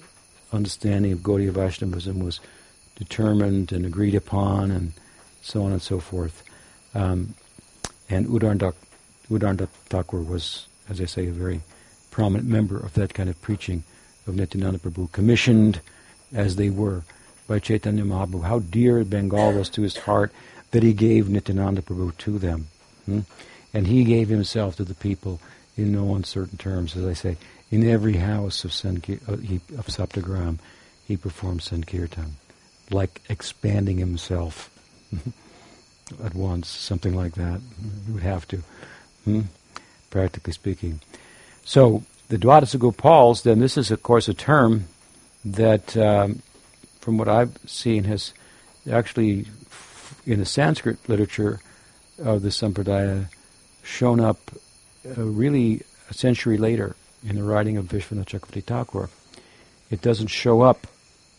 [0.51, 2.39] understanding of Gaudiya Vaishnavism was
[2.95, 4.93] determined and agreed upon and
[5.41, 6.43] so on and so forth.
[6.95, 7.35] Um,
[8.09, 8.73] and Udarndat
[9.89, 11.61] Thakur was, as I say, a very
[12.11, 13.83] prominent member of that kind of preaching
[14.25, 15.81] of Nityananda Prabhu, commissioned
[16.33, 17.03] as they were
[17.47, 20.31] by Chaitanya Mahaprabhu, how dear Bengal was to his heart
[20.71, 22.67] that he gave Nityananda Prabhu to them.
[23.05, 23.19] Hmm?
[23.73, 25.39] And he gave himself to the people
[25.77, 27.37] in no uncertain terms, as I say.
[27.69, 30.57] In every house of, Sankir- uh, of Saptagram,
[31.05, 32.35] he performed Sankirtan,
[32.89, 34.69] like expanding himself
[36.23, 37.61] at once, something like that.
[38.05, 38.63] He would have to,
[39.23, 39.41] hmm?
[40.09, 41.01] practically speaking.
[41.63, 44.87] So, the Dwadasa Gopals, then, this is, of course, a term
[45.45, 46.41] that um,
[46.99, 48.33] from what I've seen, has
[48.91, 49.47] actually,
[50.25, 51.61] in the Sanskrit literature
[52.21, 53.29] of the Sampradaya,
[53.83, 54.51] shown up
[55.17, 56.95] uh, really a century later
[57.27, 59.09] in the writing of Vishwanath Chakravarti Thakur.
[59.89, 60.87] It doesn't show up,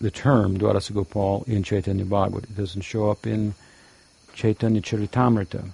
[0.01, 2.45] the term Dwadasa Gopal, in Chaitanya Bhagavat.
[2.45, 3.55] It doesn't show up in
[4.35, 5.69] Chaitanya Charitamrita.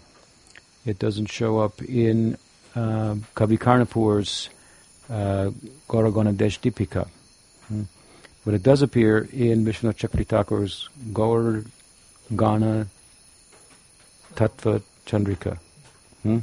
[0.86, 2.36] It doesn't show up in
[2.74, 4.50] uh, Kavi Karnapur's
[5.08, 5.50] uh,
[5.88, 7.08] Gaura Ganoddesha Dipika.
[7.68, 7.82] Hmm.
[8.44, 11.64] But it does appear in Vishwanath Chakravarti Thakur's Gaur
[12.34, 12.86] Gana
[14.34, 15.58] Tattva Chandrika.
[16.22, 16.38] Hmm?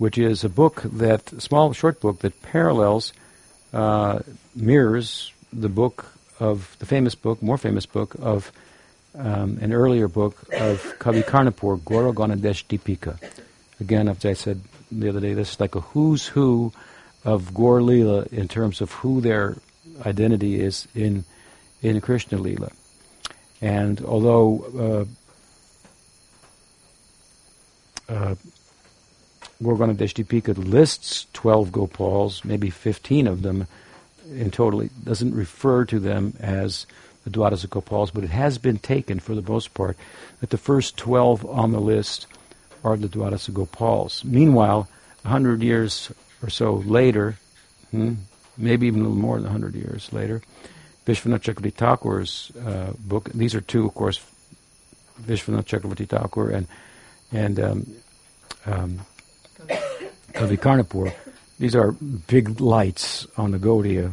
[0.00, 3.12] Which is a book that, small, short book that parallels,
[3.74, 4.20] uh,
[4.56, 6.06] mirrors the book
[6.38, 8.50] of, the famous book, more famous book of
[9.14, 13.20] um, an earlier book of Kavi Karnapur, Gaura Ganoddesha Dipika.
[13.78, 16.72] Again, as I said the other day, this is like a who's who
[17.22, 19.58] of Gaur Leela in terms of who their
[20.06, 21.24] identity is in
[21.82, 22.72] in Krishna Leela.
[23.60, 25.06] And although
[28.08, 28.34] uh, uh,
[29.62, 33.66] Gaura Ganoddesha Dipika lists 12 Gopals, maybe 15 of them
[34.32, 36.86] in total, it doesn't refer to them as
[37.24, 39.96] the Dwadasa Gopals, but it has been taken for the most part
[40.40, 42.26] that the first 12 on the list
[42.82, 44.24] are the Dwadasa Gopals.
[44.24, 44.88] Meanwhile,
[45.22, 46.10] 100 years
[46.42, 47.36] or so later,
[47.90, 48.14] hmm,
[48.56, 50.40] maybe even a little more than 100 years later,
[51.06, 54.20] Vishwanath Chakravarti Thakur's uh, book, these are two, of course,
[55.20, 56.66] Vishwanath Chakravarti Thakur and,
[57.32, 57.86] and um,
[58.66, 59.00] um,
[60.32, 61.12] Kavi Karnapur,
[61.58, 64.12] these are big lights on the Gaudiya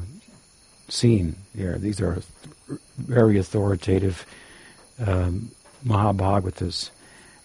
[0.90, 1.78] scene here.
[1.78, 2.22] These are
[2.98, 4.26] very authoritative
[5.06, 5.52] um,
[5.86, 6.90] Mahabhagavatas.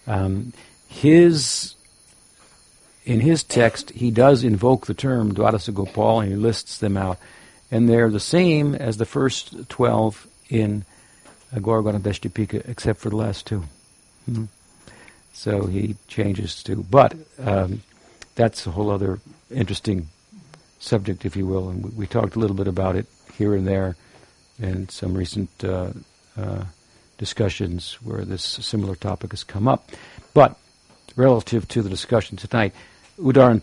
[0.07, 0.53] Um,
[0.87, 1.75] his
[3.05, 7.17] in his text, he does invoke the term Dwadasa Gopal and he lists them out.
[7.69, 10.85] And they're the same as the first 12 in
[11.55, 13.63] Gaura Ganoddesha Dipika, except for the last two.
[14.29, 14.45] Mm-hmm.
[15.33, 16.77] So he changes to.
[16.77, 17.81] But um,
[18.35, 19.19] that's a whole other
[19.51, 20.09] interesting
[20.79, 21.69] subject, if you will.
[21.69, 23.05] And we, we, talked a little bit about it
[23.37, 23.95] here and there
[24.59, 25.91] in some recent uh,
[26.37, 26.65] uh,
[27.17, 29.89] discussions where this similar topic has come up.
[30.33, 30.57] But
[31.15, 32.73] relative to the discussion tonight,
[33.19, 33.61] Uddharan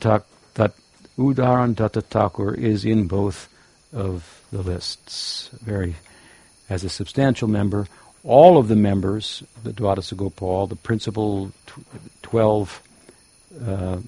[1.20, 3.48] Uddharan Thakur is in both
[3.92, 5.96] of the lists, very
[6.70, 7.87] as a substantial member.
[8.24, 12.83] All of the members, the Dwadasa Gopal, the principal tw- 12
[13.66, 13.98] uh,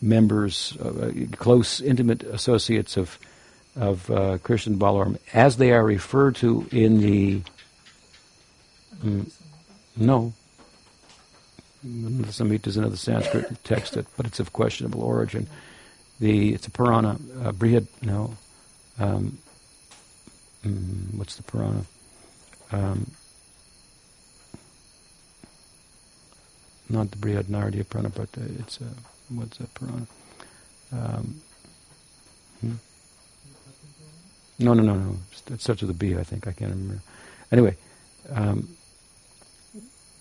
[0.00, 3.18] members, uh, close, intimate associates of
[3.76, 7.40] of uh, Balaram, as they are referred to in the
[9.04, 9.30] mm,
[9.96, 10.32] no,
[11.84, 15.46] Samhita is another Sanskrit text, that, but it's of questionable origin.
[16.18, 18.36] The it's a Purana, uh, Brihad, no,
[18.98, 19.38] um,
[20.64, 21.84] mm, what's the Purana?
[22.72, 23.10] Um,
[26.90, 28.84] not the Brihad Naradiya Purana, but uh, it's a,
[29.34, 30.06] what's a Purana?
[30.92, 31.40] Um,
[32.60, 32.74] hmm?
[34.58, 35.16] No, no, no, no.
[35.50, 36.46] It starts with a B, I think.
[36.46, 37.02] I can't remember.
[37.50, 37.76] Anyway,
[38.30, 38.68] um,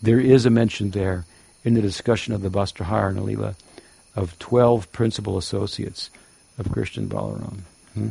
[0.01, 1.25] there is a mention there
[1.63, 3.55] in the discussion of the Vastrahara Leela
[4.15, 6.09] of 12 principal associates
[6.57, 7.59] of Krishna Balaram.
[7.93, 8.09] Hmm?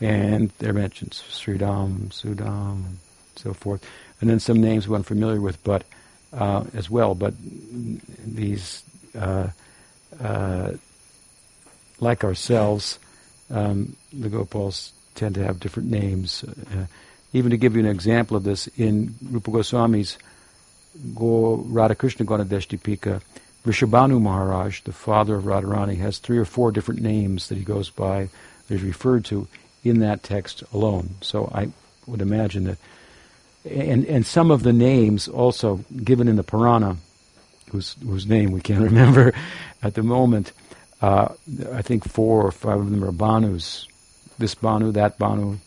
[0.00, 2.98] And there are mentions Sridham, Sudam, and
[3.36, 3.84] so forth.
[4.20, 5.84] And then some names we're unfamiliar with, but
[6.32, 7.14] uh, as well.
[7.14, 8.82] But these,
[9.14, 9.48] uh,
[10.20, 10.72] uh,
[12.00, 12.98] like ourselves,
[13.50, 16.44] um, the Gopals tend to have different names.
[16.44, 16.86] Uh,
[17.32, 20.18] even to give you an example of this, in Rupa Goswami's
[21.14, 23.20] Go Radhakrishna Ganadeshtipika,
[23.64, 27.90] Vrishabhanu Maharaj, the father of Radharani, has three or four different names that he goes
[27.90, 28.28] by,
[28.68, 29.48] that he's referred to
[29.84, 31.16] in that text alone.
[31.20, 31.68] So I
[32.06, 32.78] would imagine that,
[33.70, 36.96] and and some of the names also given in the Purana,
[37.70, 39.34] whose whose name we can't remember
[39.82, 40.52] at the moment.
[41.02, 41.28] Uh,
[41.72, 43.86] I think four or five of them are Banus.
[44.38, 45.58] This Banu, that Banu.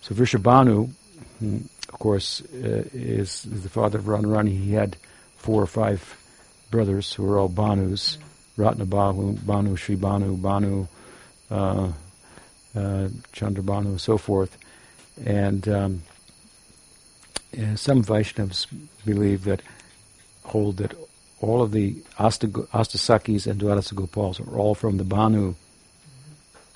[0.00, 0.90] So Vrishabhanu,
[1.40, 4.58] of course, uh, is, is, the father of Radharani.
[4.58, 4.96] He had
[5.36, 6.16] four or five
[6.70, 8.18] brothers who were all Banus,
[8.56, 10.86] Ratna Banu, Sri Banu, Banu,
[11.50, 11.92] uh,
[12.74, 13.08] uh,
[13.96, 14.58] so forth.
[15.24, 16.02] And, um,
[17.58, 18.66] and some Vaishnavas
[19.04, 19.62] believe that,
[20.44, 20.94] hold that
[21.40, 25.54] all of the Ashtasakhis and Gopals are all from the Banu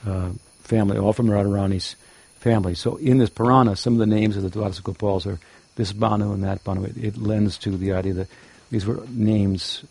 [0.06, 1.96] uh, family, all from Radharani's
[2.38, 2.74] family.
[2.74, 5.38] So in this Purana, some of the names of the Gopals are
[5.76, 6.84] this Banu and that Banu.
[6.84, 8.28] It, it lends to the idea that
[8.70, 9.84] these were names,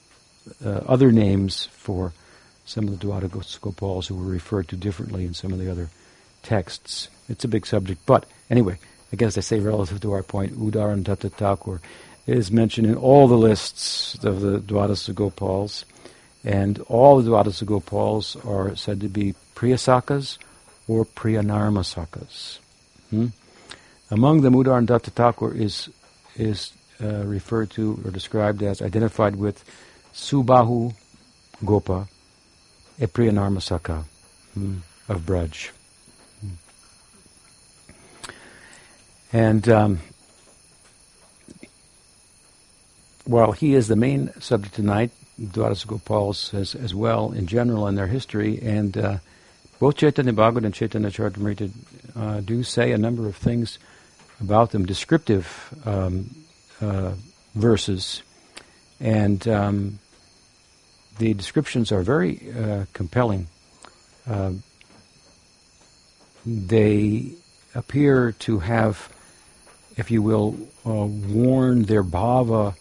[0.64, 2.14] uh, other names for
[2.66, 3.08] some of the
[3.62, 5.90] Gopals who were referred to differently in some of the other
[6.44, 7.10] texts.
[7.30, 8.06] It's a big subject.
[8.06, 8.78] But anyway,
[9.12, 11.82] I guess I say relative to our point, Uddharan Datta Thakur
[12.26, 15.86] is mentioned in all the lists of the Dwadasa Gopals.
[16.44, 20.38] And all the Dwadasa Gopals are said to be Priyasakas
[20.88, 22.60] or Priyanarmasakas.
[23.10, 23.28] Hmm?
[24.12, 25.90] Among them, Uddharan Thakur is,
[26.36, 29.64] is uh, referred to or described as identified with
[30.14, 30.94] Subahu
[31.66, 32.08] Gopa,
[33.00, 34.04] a Priyanarmasaka
[34.54, 34.78] hmm,
[35.10, 35.70] of Braj.
[36.42, 36.48] Hmm.
[39.34, 40.00] And um,
[43.26, 47.96] while he is the main subject tonight, Dwadasa Gopals as, as well in general in
[47.96, 48.60] their history.
[48.62, 49.18] And uh,
[49.80, 51.72] both Chaitanya Bhagavat and Chaitanya Charitamrita
[52.16, 53.78] uh, do say a number of things
[54.40, 56.34] about them, descriptive um,
[56.82, 57.14] uh,
[57.54, 58.24] verses.
[59.00, 60.00] And um,
[61.20, 63.48] the descriptions are very uh, compelling.
[64.28, 64.54] Uh,
[66.46, 67.32] they
[67.76, 69.12] appear to have,
[69.98, 72.76] if you will, uh, worn their bhava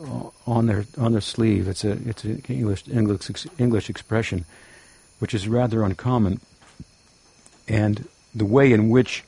[0.00, 1.68] uh, on their on their sleeve.
[1.68, 4.44] It's a it's an English English English expression,
[5.18, 6.40] which is rather uncommon.
[7.68, 9.24] And the way in which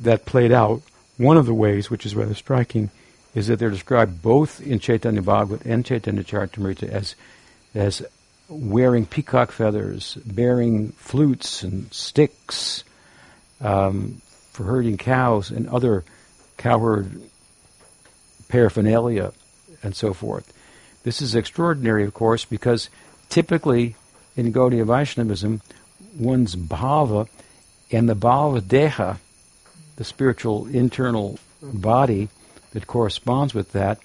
[0.00, 0.82] that played out,
[1.18, 2.90] one of the ways, which is rather striking,
[3.34, 7.16] is that they're described both in Chaitanya Bhagavat and Chaitanya Charitamrita as
[7.74, 8.02] as
[8.48, 12.84] wearing peacock feathers, bearing flutes and sticks
[13.60, 14.20] um,
[14.52, 16.04] for herding cows and other
[16.56, 17.20] cowherd
[18.48, 19.32] paraphernalia
[19.82, 20.52] and so forth.
[21.02, 22.88] This is extraordinary, of course, because
[23.28, 23.96] typically
[24.36, 25.60] in Gaudiya Vaishnavism,
[26.16, 27.28] one's bhava
[27.90, 29.18] and the bhava deha,
[29.96, 32.28] the spiritual internal body
[32.72, 33.98] that corresponds with that,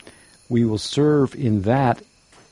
[0.50, 2.02] we will serve in that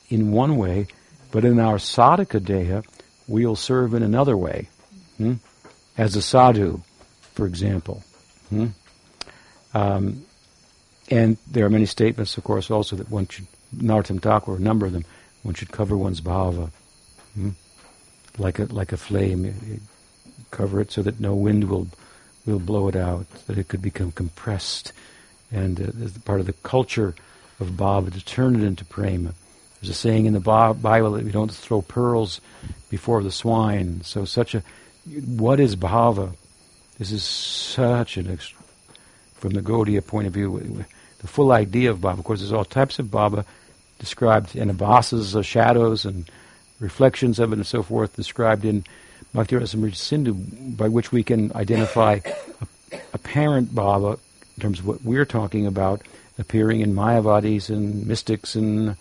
[0.08, 0.86] in one way,
[1.30, 2.84] but in our sadhaka deha,
[3.26, 4.68] we'll serve in another way.
[5.16, 5.34] Hmm?
[5.96, 6.82] As a sadhu,
[7.34, 8.04] for example.
[8.50, 8.68] Hmm?
[9.76, 10.24] Um,
[11.10, 13.46] and there are many statements, of course, also that one should
[13.76, 15.04] Narottam Thakur, a number of them,
[15.42, 16.70] one should cover one's bhava,
[17.34, 17.50] hmm?
[18.38, 19.80] like a like a flame.
[20.50, 21.88] Cover it so that no wind will
[22.46, 24.92] will blow it out, that it could become compressed,
[25.52, 27.14] and uh, as part of the culture
[27.60, 29.34] of bhava to turn it into prema.
[29.80, 32.40] There's a saying in the Bible that we don't throw pearls
[32.88, 34.00] before the swine.
[34.02, 34.62] So such a
[35.04, 36.34] what is bhava?
[36.98, 38.30] This is such an
[39.38, 40.84] from the Gaudiya point of view,
[41.18, 42.18] the full idea of Baba.
[42.18, 43.44] Of course, there's all types of Baba
[43.98, 46.30] described in Abhasas, uh, shadows and
[46.80, 48.84] reflections of it and so forth, described in
[49.32, 52.20] Bhakti Rasamrita Sindhu, by which we can identify
[52.92, 54.18] a, apparent Baba
[54.56, 56.02] in terms of what we're talking about,
[56.38, 58.96] appearing in Mayavadis and mystics and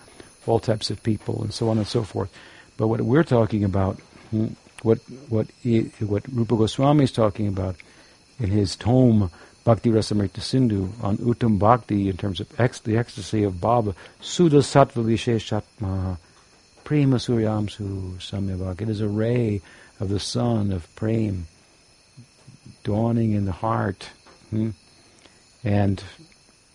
[0.46, 2.32] all types of people and so on and so forth.
[2.78, 4.00] But what we're talking about,
[4.32, 4.48] hmm,
[4.84, 5.48] what what
[6.00, 7.76] what Rupa Goswami is talking about
[8.40, 9.32] in his tome
[9.66, 14.60] Bhakti Rasamrita Sindhu on Uttam Bhakti in terms of ex- the ecstasy of Baba, Sudha
[14.60, 16.20] Sattva Visheshatma,
[16.84, 18.82] Prema Suryamsu Samyavak.
[18.82, 19.62] It is a ray
[20.00, 21.48] of the sun of Prem
[22.84, 24.08] dawning in the heart.
[24.52, 24.70] Hmm?
[25.64, 26.04] And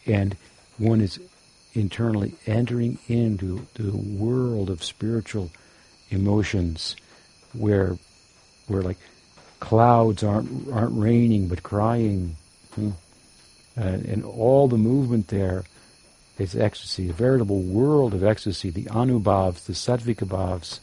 [0.04, 0.36] and
[0.76, 1.20] one is
[1.74, 5.52] internally entering into the world of spiritual
[6.10, 6.96] emotions
[7.52, 7.96] where
[8.66, 8.98] where like
[9.60, 12.34] clouds aren't aren't raining but crying
[12.74, 12.90] Hmm?
[13.78, 15.64] Uh, and all the movement there
[16.38, 18.70] is ecstasy, a veritable world of ecstasy.
[18.70, 20.80] The anubhavs, the sattvika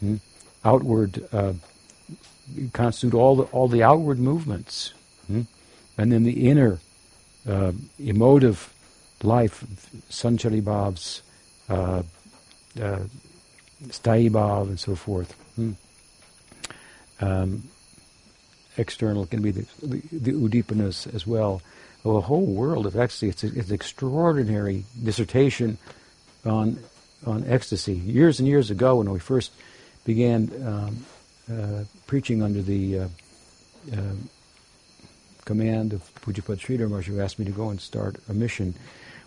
[0.00, 0.16] hmm?
[0.64, 1.54] outward uh,
[2.72, 4.92] constitute all the all the outward movements,
[5.26, 5.42] hmm?
[5.98, 6.80] and then the inner
[7.48, 8.72] uh, emotive
[9.22, 9.64] life,
[10.10, 11.22] sanchari bhavs,
[11.68, 12.02] uh,
[12.80, 13.04] uh,
[14.68, 15.32] and so forth.
[15.56, 15.72] Hmm?
[17.20, 17.68] Um,
[18.76, 21.62] external can be the, the, the udipanas as well.
[22.04, 23.28] Well, a whole world of ecstasy.
[23.28, 25.78] It's, a, it's an extraordinary dissertation
[26.44, 26.78] on
[27.24, 27.94] on ecstasy.
[27.94, 29.52] Years and years ago, when we first
[30.04, 31.06] began um,
[31.50, 33.08] uh, preaching under the uh,
[33.92, 33.96] uh,
[35.44, 38.74] command of Pujapad Sridhar who asked me to go and start a mission,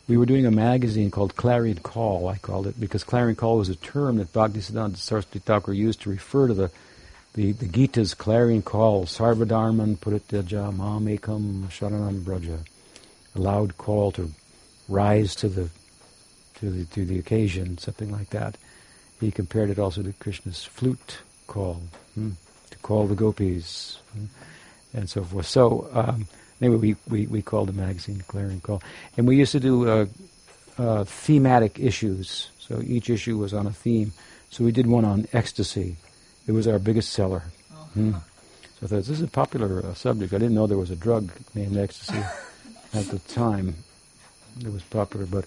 [0.08, 3.70] we were doing a magazine called Clarion Call, I called it, because Clarion Call was
[3.70, 6.72] a term that Bhaktisiddhanta Saraswati Thakur used to refer to the
[7.34, 12.60] the, the Gita's clarion call, Sarvadharman Parityajya Mamekam Sharanam Braja,
[13.36, 14.32] a loud call to
[14.88, 15.70] rise to the
[16.56, 18.58] to the to the occasion, something like that.
[19.20, 21.82] He compared it also to Krishna's flute call,
[22.16, 22.32] hmm,
[22.70, 24.26] to call the gopis, hmm,
[24.94, 25.46] and so forth.
[25.46, 26.28] So um,
[26.62, 28.82] anyway, we, we, we called the magazine Clarion Call,
[29.18, 30.06] and we used to do uh,
[30.78, 32.50] uh, thematic issues.
[32.60, 34.14] So each issue was on a theme.
[34.50, 35.98] So we did one on ecstasy,
[36.50, 37.44] it was our biggest seller.
[37.94, 38.14] Hmm.
[38.14, 38.18] So
[38.82, 40.34] I thought, this is a popular uh, subject.
[40.34, 42.18] I didn't know there was a drug named ecstasy
[42.96, 43.76] at the time.
[44.60, 45.46] It was popular, but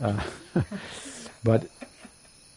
[0.00, 0.18] uh,
[1.44, 1.68] but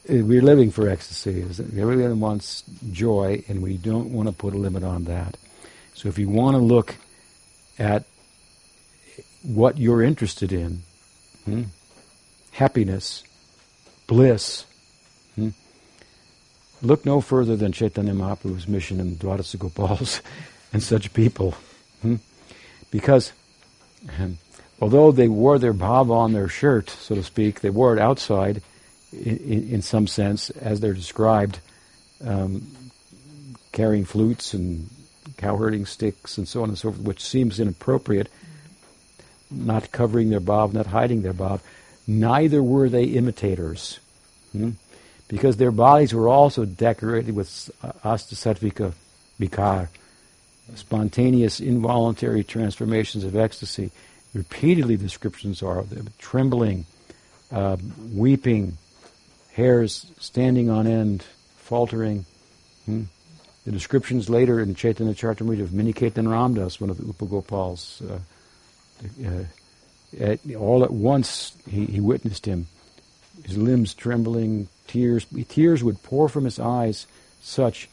[0.07, 1.41] we're living for ecstasy.
[1.41, 2.63] Everyone wants
[2.93, 5.35] joy, and we don't want to put a limit on that.
[5.93, 6.95] So if you want to look
[7.77, 8.05] at
[9.43, 10.83] what you're interested in,
[11.43, 11.63] hmm,
[12.51, 13.23] happiness,
[14.07, 14.63] bliss,
[15.35, 15.49] hmm,
[16.81, 20.21] look no further than Chaitanya Mahaprabhu's mission in Dwadasa Gopals
[20.73, 21.55] and such people.
[22.01, 22.15] Hmm?
[22.89, 23.31] Because
[24.19, 24.37] um,
[24.79, 28.61] although they wore their bhava on their shirt, so to speak, they wore it outside,
[29.11, 31.59] in, in some sense, as they're described,
[32.23, 32.67] um,
[33.71, 34.89] carrying flutes and
[35.37, 38.29] cowherding sticks and so on and so forth, which seems inappropriate,
[39.49, 41.61] not covering their bhav, not hiding their bhav.
[42.07, 43.99] Neither were they imitators.
[44.51, 44.71] Hmm?
[45.31, 47.47] Because their bodies were also decorated with
[48.03, 48.91] astasatvika
[49.39, 49.87] vikar,
[50.75, 53.91] spontaneous, involuntary transformations of ecstasy.
[54.33, 56.85] Repeatedly, descriptions are of them trembling,
[57.49, 57.77] uh,
[58.13, 58.77] weeping,
[59.53, 61.23] hairs standing on end,
[61.55, 62.25] faltering.
[62.85, 63.03] Hmm?
[63.63, 68.19] The descriptions later in Chaitanya Charitamrita of Minaketan Ramdas, one of the Upagopals, uh,
[69.25, 69.45] uh,
[70.19, 72.67] at, all at once he, he witnessed him,
[73.45, 77.07] his limbs trembling, tears tears would pour from his eyes,
[77.41, 77.89] such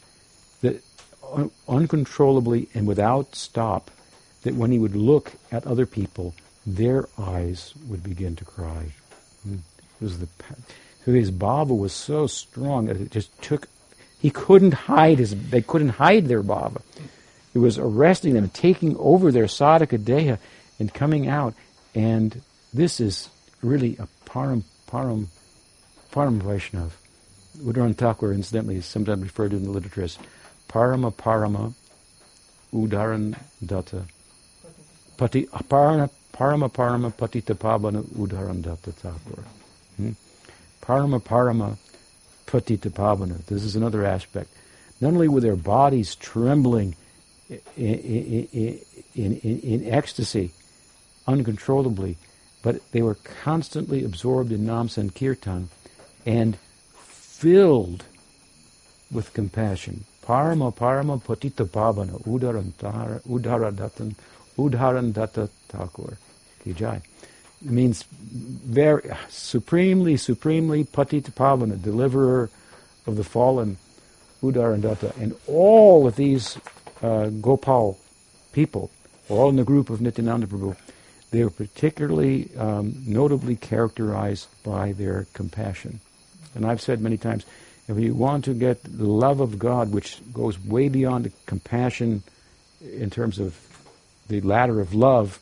[0.61, 0.83] that
[1.33, 3.89] un- uncontrollably and without stop,
[4.43, 6.33] that when he would look at other people,
[6.65, 8.85] their eyes would begin to cry.
[9.43, 9.55] Hmm.
[9.99, 10.27] It was the
[11.05, 13.67] so his bhava was so strong that it just took.
[14.19, 15.49] He couldn't hide his.
[15.49, 16.81] They couldn't hide their bhava.
[17.53, 20.37] It was arresting them, taking over their sadhaka deha,
[20.77, 21.53] and coming out.
[21.95, 22.41] And
[22.73, 23.29] this is
[23.63, 25.27] really a param param
[26.11, 26.91] param Vaishnav.
[27.57, 30.17] Uddharan Thakur, incidentally, is sometimes referred to in the literature as
[30.69, 31.73] parama parama
[32.73, 34.03] Uddharan Datta.
[35.17, 39.43] Pati, parama, parama parama patita pabana udaran datta Thakur.
[39.97, 40.11] Hmm?
[40.89, 41.77] Parama Parama
[42.47, 43.45] Patita Pavana.
[43.45, 44.49] This is another aspect.
[44.99, 46.95] Not only were their bodies trembling
[47.47, 48.77] in, in,
[49.15, 50.51] in, in, ecstasy
[51.27, 52.17] uncontrollably,
[52.63, 55.69] but they were constantly absorbed in Nam Sankirtan
[56.25, 56.57] and
[56.95, 58.03] filled
[59.11, 60.05] with compassion.
[60.23, 64.15] Parama Parama Patita Pavana Udarantara Udaradatan
[64.57, 66.17] Uddharan Datta Thakur.
[66.63, 67.01] Kijai.
[67.61, 72.49] It means very supremely, supremely patita pavana, deliverer
[73.05, 73.77] of the fallen,
[74.41, 75.13] Uddharan Datta.
[75.19, 76.57] And all of these
[77.01, 77.97] uh, Gopal
[78.53, 78.91] people,
[79.27, 80.77] all in the group of Nityananda Prabhu,
[81.31, 85.99] they were particularly um, notably characterized by their compassion.
[86.55, 87.45] And I've said many times,
[87.87, 92.23] if you want to get the love of God, which goes way beyond compassion
[92.81, 93.57] in terms of
[94.27, 95.39] the ladder of love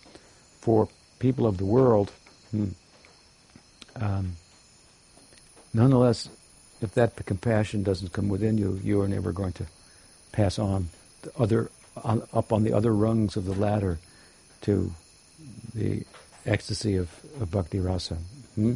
[0.61, 0.87] for
[1.19, 2.11] people of the world.
[2.51, 2.69] Hmm.
[3.95, 4.35] Um,
[5.73, 6.29] nonetheless,
[6.81, 9.65] if that compassion doesn't come within you, you are never going to
[10.31, 10.89] pass on
[11.37, 11.71] other
[12.03, 13.97] on, up on the other rungs of the ladder
[14.61, 14.91] to
[15.73, 16.03] the
[16.45, 17.09] ecstasy of,
[17.41, 18.15] of bhakti rasa.
[18.55, 18.73] Hmm?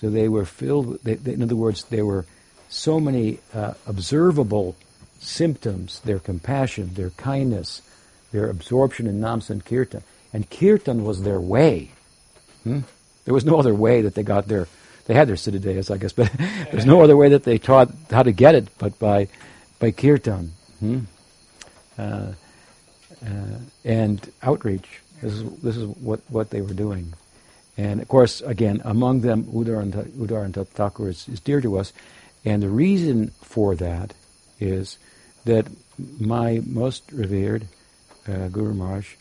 [0.00, 1.02] So they were filled.
[1.02, 2.24] They, they, in other words, there were
[2.68, 4.76] so many uh, observable
[5.18, 7.82] symptoms: their compassion, their kindness,
[8.32, 11.90] their absorption in nam sankirtan, and kirtan was their way.
[12.64, 12.80] Hmm?
[13.24, 14.68] There was no other way that they got there.
[15.06, 16.32] They had their siddhideyas, I guess, but
[16.70, 19.28] there's no other way that they taught how to get it but by
[19.78, 21.00] by kirtan hmm?
[21.98, 22.32] uh,
[23.26, 25.00] uh, and outreach.
[25.20, 27.12] This is this is what, what they were doing,
[27.80, 31.94] and of course, again, among them, Uddharan Datta Thakur is, is dear to us,
[32.44, 34.12] and the reason for that
[34.58, 34.98] is
[35.46, 35.66] that
[36.18, 37.66] my most revered
[38.28, 39.14] uh, Guru Maharaj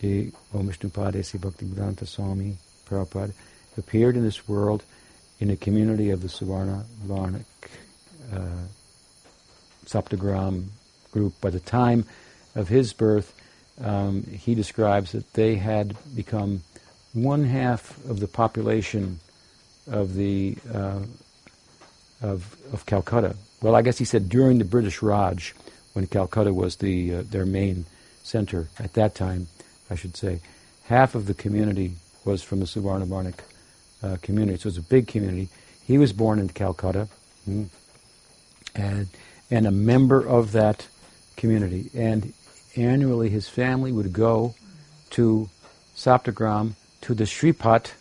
[0.00, 3.32] the Om Vishnupada Sri Bhaktivedanta Swami Prabhupada
[3.78, 4.84] appeared in this world
[5.40, 7.44] in a community of the Suvarna Vanik
[8.32, 8.66] uh,
[9.86, 10.66] Saptagram
[11.10, 11.40] group.
[11.40, 12.04] By the time
[12.54, 13.34] of his birth,
[13.82, 16.62] um, he describes that they had become
[17.12, 19.20] one half of the population
[19.86, 21.00] of the uh,
[22.20, 23.36] of, of Calcutta.
[23.62, 25.54] Well, I guess he said during the British Raj,
[25.92, 27.86] when Calcutta was the uh, their main
[28.22, 29.48] center at that time,
[29.90, 30.40] I should say,
[30.84, 31.92] half of the community
[32.24, 33.40] was from the Suvarnavanik
[34.02, 34.58] uh, community.
[34.58, 35.48] So it was a big community.
[35.84, 37.08] He was born in Calcutta,
[37.44, 37.64] hmm,
[38.74, 39.08] and
[39.50, 40.86] and a member of that
[41.36, 41.90] community.
[41.94, 42.32] And
[42.76, 44.54] annually, his family would go
[45.10, 45.48] to
[45.96, 47.92] Saptagram to the Sripat.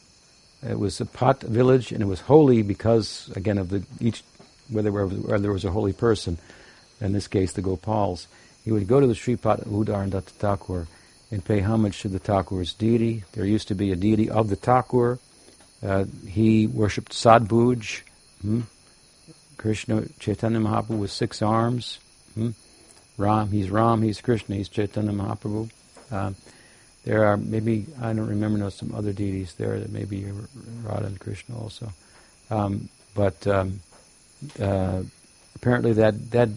[0.67, 4.23] It was a Pat village, and it was holy because, again, of the each
[4.69, 6.37] whether whether there was a holy person.
[6.99, 8.25] In this case, the Gopals.
[8.65, 10.87] He would go to the and Datta Thakur
[11.31, 13.23] and pay homage to the Thakur's deity.
[13.33, 15.19] There used to be a deity of the Thakur.
[15.83, 18.01] Uh, he worshipped Sadbhuj.
[18.41, 18.61] Hmm?
[19.57, 21.99] Krishna, Chaitanya Mahaprabhu with six arms.
[22.33, 22.51] Hmm?
[23.17, 25.69] Ram, he's Ram, he's Krishna, he's Chaitanya Mahaprabhu.
[26.11, 26.31] Uh,
[27.07, 30.25] there are maybe, I don't remember now, some other deities there that maybe
[30.83, 31.93] Radha and Krishna also.
[32.49, 33.79] Um, but um,
[34.59, 35.03] uh,
[35.55, 36.49] apparently that, that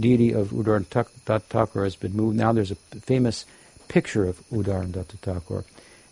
[0.00, 2.38] deity of Udar Thakur has been moved.
[2.38, 3.44] Now there's a famous
[3.88, 5.64] picture of Uddharan Datta Thakur.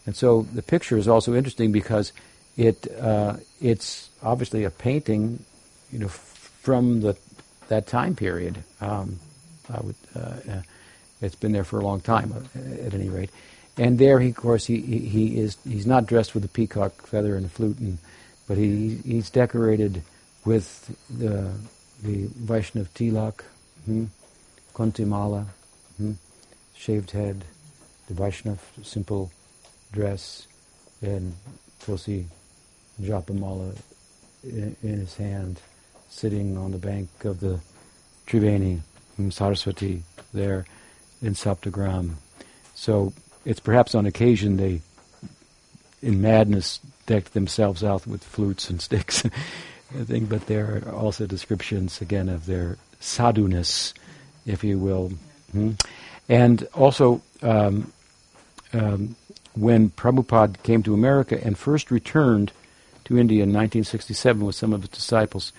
[0.05, 2.13] And so the picture is also interesting because
[2.59, 5.43] it uh, it's obviously a painting,
[5.91, 7.17] you know, from the
[7.69, 8.63] that time period.
[8.83, 9.19] Um,
[9.73, 10.61] I would, uh,
[11.23, 13.31] it's been there for a long time, uh, at any rate.
[13.77, 17.07] And there, he, of course, he, he, he is he's not dressed with a peacock
[17.07, 17.99] feather and a flute, and,
[18.47, 20.03] but he he's decorated
[20.45, 21.51] with the
[22.03, 23.43] the Vaishnav tilak,
[23.85, 24.05] hmm,
[24.75, 25.47] kanthimala,
[25.97, 26.13] hmm,
[26.75, 27.45] shaved head,
[28.07, 29.33] the Vaishnav simple
[29.93, 30.47] dress,
[31.03, 31.35] and
[31.81, 32.27] Tulsi
[33.03, 33.77] Japamala
[34.45, 35.61] in, in his hand,
[36.09, 37.61] sitting on the bank of the
[38.27, 38.81] Triveni,
[39.31, 40.03] Saraswati,
[40.33, 40.65] there
[41.23, 42.15] in Saptagram.
[42.75, 43.13] So
[43.45, 44.81] it's perhaps on occasion they,
[46.03, 49.25] in madness, decked themselves out with flutes and sticks,
[49.99, 53.93] I think, but there are also descriptions, again, of their sadhuness,
[54.47, 55.13] if you will.
[55.53, 55.73] Hmm?
[56.29, 57.93] And also, um,
[58.73, 59.15] um,
[59.55, 62.51] when Prabhupada came to America and first returned
[63.05, 65.53] to India in 1967 with some of his disciples,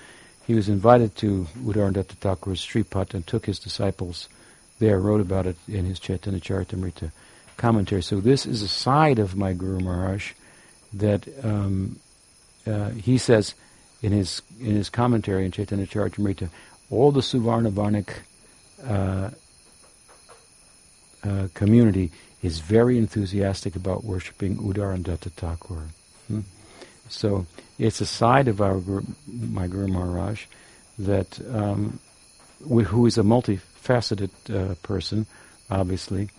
[0.46, 4.28] he was invited to Uddharan Datta Thakur's Sripat and took his disciples
[4.80, 7.12] there, wrote about it in his Chaitanya Charitamrita
[7.58, 8.04] commentary.
[8.04, 10.34] So this is a side of my Guru Maharaj
[10.94, 12.00] that um,
[12.66, 13.56] uh, he says
[14.02, 16.50] in his in his commentary in Chaitanya Charitamrita,
[16.90, 18.10] all the Suvarnavanik
[18.86, 19.30] uh,
[21.24, 25.84] uh, community is very enthusiastic about worshipping Uddharan Datta Thakur.
[26.28, 26.42] Hmm?
[27.10, 27.46] So
[27.80, 28.82] it's a side of our
[29.28, 30.46] my Guru Maharaj
[31.00, 32.00] that um,
[32.60, 35.26] who is a multifaceted uh, person,
[35.70, 36.30] obviously,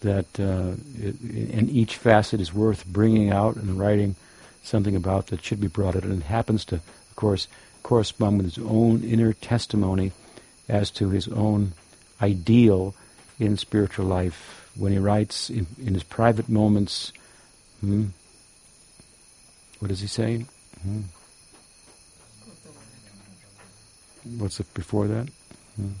[0.00, 1.20] that uh, it,
[1.52, 4.16] and each facet is worth bringing out and writing
[4.62, 6.04] something about that should be brought out.
[6.04, 7.48] And it happens to, of course,
[7.82, 10.12] correspond with his own inner testimony
[10.68, 11.72] as to his own
[12.20, 12.94] ideal
[13.38, 14.70] in spiritual life.
[14.76, 17.12] When he writes in, in his private moments,
[17.80, 18.06] hmm,
[19.80, 20.46] what does he say?
[20.82, 21.00] Hmm.
[24.38, 25.28] What's it before that?
[25.76, 25.92] Hmm.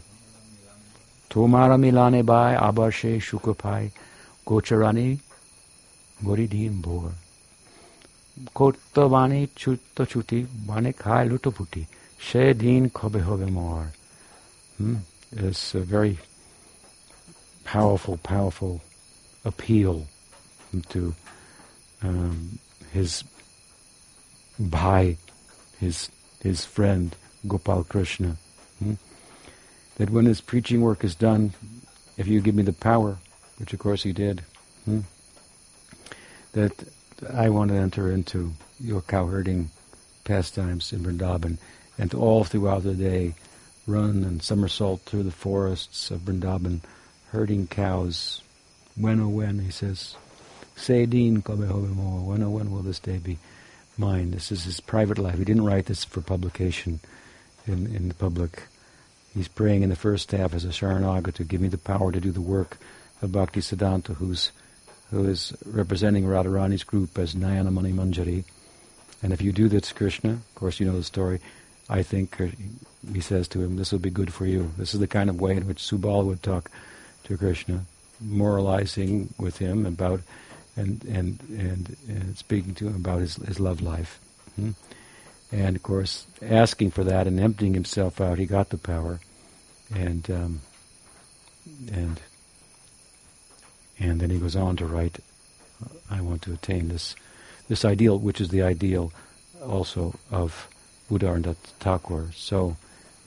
[14.78, 14.96] Hmm?
[22.02, 22.58] Um,
[22.92, 23.22] his
[24.58, 25.16] by
[25.78, 26.10] his
[26.42, 27.14] his friend
[27.46, 28.36] Gopal Krishna.
[28.78, 28.94] Hmm?
[30.00, 31.52] That when his preaching work is done,
[32.16, 33.18] if you give me the power,
[33.58, 34.40] which of course he did,
[34.86, 35.00] hmm?
[36.52, 36.72] that
[37.30, 39.68] I want to enter into your cowherding
[40.24, 41.58] pastimes in Vrindavan,
[41.98, 43.34] and all throughout the day
[43.86, 46.80] run and somersault through the forests of Vrindavan,
[47.30, 48.40] herding cows.
[48.96, 50.16] When oh when, he says,
[50.76, 53.36] Say Dean when oh when will this day be?
[53.98, 54.30] mine?
[54.30, 55.36] This is his private life.
[55.36, 57.00] He didn't write this for publication
[57.66, 58.62] in, in the public.
[59.34, 62.20] He's praying in the first half as a Sharanagata to give me the power to
[62.20, 62.78] do the work
[63.22, 64.50] of Bhakti Siddhanta, who's,
[65.10, 68.44] who is representing Radharani's group as Nayana Mani Manjari.
[69.22, 71.40] And if you do this, Krishna, of course you know the story,
[71.88, 72.46] I think, uh,
[73.12, 74.72] he says to him, this will be good for you.
[74.78, 76.70] This is the kind of way in which Subal would talk
[77.24, 77.84] to Krishna,
[78.20, 80.20] moralizing with him about
[80.76, 84.20] and and and, and speaking to him about his his love life.
[84.56, 84.70] Hmm?
[85.52, 89.20] And of course, asking for that and emptying himself out, he got the power,
[89.92, 90.60] and um,
[91.92, 92.20] and
[93.98, 95.18] and then he goes on to write,
[96.10, 97.16] "I want to attain this
[97.68, 99.12] this ideal, which is the ideal
[99.64, 100.68] also of
[101.10, 102.76] Uddharan Datta Thakur." So,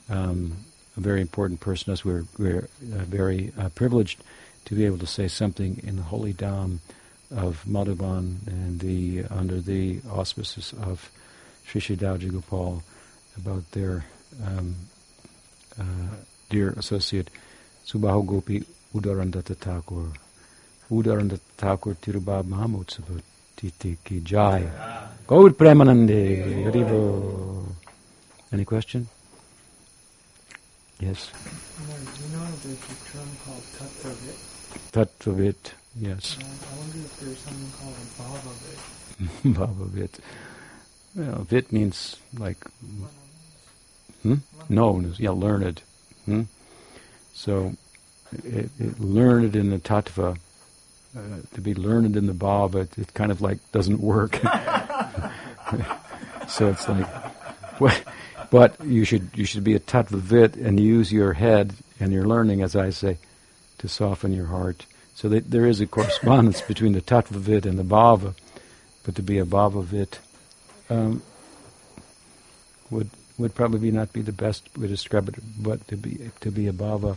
[0.08, 0.56] um,
[0.96, 1.92] a very important person.
[1.92, 4.22] As we're we're uh, very uh, privileged
[4.64, 6.78] to be able to say something in the holy Dham
[7.30, 11.10] of Madhuban and the under the auspices of
[11.72, 12.82] Dauji Gopal
[13.36, 14.04] about their
[14.44, 14.74] um,
[15.78, 15.82] uh,
[16.50, 17.30] dear associate
[17.86, 20.12] Subahu Gopi Uddharan Datta Thakur.
[20.90, 23.20] Uddharan Datta Thakur Tirobhava Mahamotsava
[23.56, 24.68] Titi Ki Jai.
[25.26, 27.66] Gaur Premanande Haribo.
[28.52, 29.08] Any question?
[31.00, 31.30] Yes.
[31.88, 34.38] You know there's a term called Tattvavit.
[34.92, 35.72] Tattvavit.
[36.00, 36.36] Yes.
[36.40, 40.20] I wonder if there's something called a Bhavavit.
[40.20, 40.20] Bhavavit.
[41.14, 42.58] Well, vit means like,
[44.22, 44.36] hmm?
[44.68, 45.82] No, yeah, learned.
[46.24, 46.42] Hmm?
[47.32, 47.74] So,
[48.32, 50.38] it, it, learned in the tattva,
[51.16, 51.20] uh,
[51.54, 54.36] to be learned in the bhava, it, it kind of like doesn't work.
[56.48, 57.06] so it's like?
[58.50, 62.62] But you should you should be a tattvavit and use your head and your learning,
[62.62, 63.18] as I say,
[63.78, 67.84] to soften your heart so that there is a correspondence between the tattvavit and the
[67.84, 68.34] bhava,
[69.04, 70.18] but to be a bhavavit
[70.90, 71.22] um,
[72.90, 76.50] would would probably not be the best way to describe it, but to be to
[76.50, 77.16] be a bhava,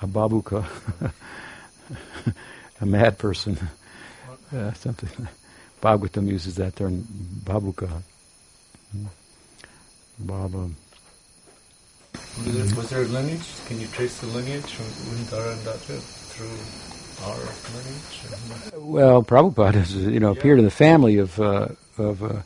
[0.00, 0.64] a bhavuka,
[2.80, 3.58] a mad person,
[4.54, 5.28] uh, something.
[5.80, 7.02] Bhagavatam uses that term,
[7.44, 8.02] bhavuka.
[10.18, 10.70] Baba.
[12.76, 13.40] Was there, a lineage?
[13.66, 16.46] Can you trace the lineage from Uddharan Datta through
[17.26, 17.38] our
[17.74, 18.74] lineage?
[18.74, 21.68] Well, Prabhupada has, you know, appeared in the family of uh,
[21.98, 22.42] of uh,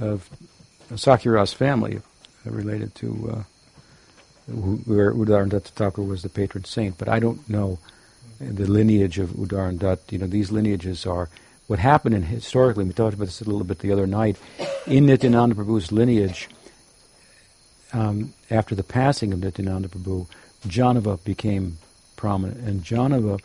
[0.00, 0.28] of
[0.90, 2.00] Sakyara's family,
[2.46, 3.42] uh, related to uh,
[4.46, 6.98] where Uddharan Datta Thakur was the patron saint.
[6.98, 7.78] But I don't know
[8.40, 10.00] the lineage of Uddharan Datta.
[10.10, 11.28] You know, these lineages are
[11.66, 12.84] what happened in historically.
[12.84, 14.36] We talked about this a little bit the other night.
[14.86, 16.48] In Nityananda Prabhu's lineage,
[17.92, 20.26] um, after the passing of Nityananda Prabhu,
[20.66, 21.78] Jahnava became
[22.16, 23.38] prominent, and Jahnava,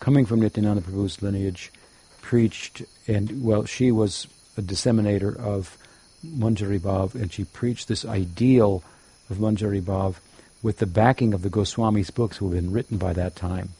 [0.00, 1.72] coming from Nityananda Prabhu's lineage,
[2.20, 5.76] preached, and well, she was a disseminator of
[6.24, 8.82] Manjari Bhav, and she preached this ideal
[9.30, 10.16] of Manjari Bhav
[10.62, 13.70] with the backing of the Goswami's books who had been written by that time.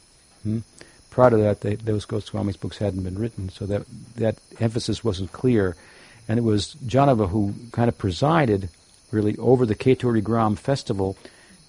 [0.42, 0.59] Hmm?
[1.11, 3.84] Prior to that, they, those Goswami's books hadn't been written, so that
[4.16, 5.76] that emphasis wasn't clear.
[6.28, 8.68] And it was Jahnava who kind of presided,
[9.11, 11.16] really, over the Kheturi Gram festival,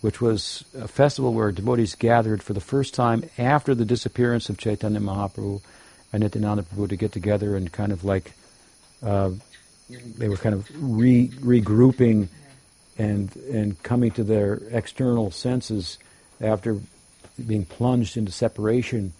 [0.02, 4.58] which was a festival where devotees gathered for the first time after the disappearance of
[4.58, 5.62] Chaitanya Mahaprabhu
[6.12, 8.34] and Nityananda Prabhu to get together and kind of like
[9.04, 9.32] uh,
[9.90, 12.28] they were kind of re, regrouping
[12.98, 15.98] and and coming to their external senses
[16.42, 16.78] after
[17.46, 19.14] being plunged into separation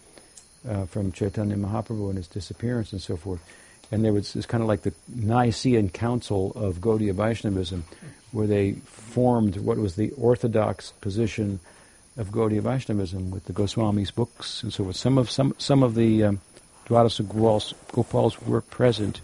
[0.68, 3.40] uh, from Chaitanya Mahaprabhu and his disappearance and so forth.
[3.92, 7.84] And there was this kind of like the Nicene Council of Gaudiya Vaishnavism,
[8.32, 11.60] where they formed what was the orthodox position
[12.16, 14.96] of Gaudiya Vaishnavism with the Goswami's books and so forth.
[14.96, 16.40] Some of some some of the um,
[16.88, 19.20] Gopals were present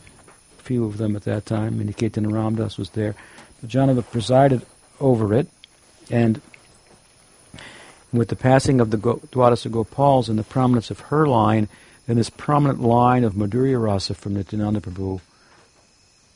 [0.73, 1.79] few of them at that time.
[1.79, 3.15] Niketan Ramdas was there.
[3.61, 4.65] But Jahnava presided
[5.01, 5.47] over it,
[6.11, 6.41] and
[8.11, 11.69] with the passing of the Go- Dwadasa Gopals and the prominence of her line,
[12.07, 15.21] then this prominent line of Madhurya Rasa from Nityananda Prabhu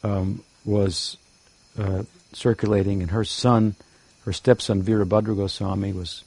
[0.05, 1.17] um, was
[1.79, 2.03] uh,
[2.35, 3.75] circulating, and her son,
[4.27, 6.25] her stepson Virabhadra Goswami, was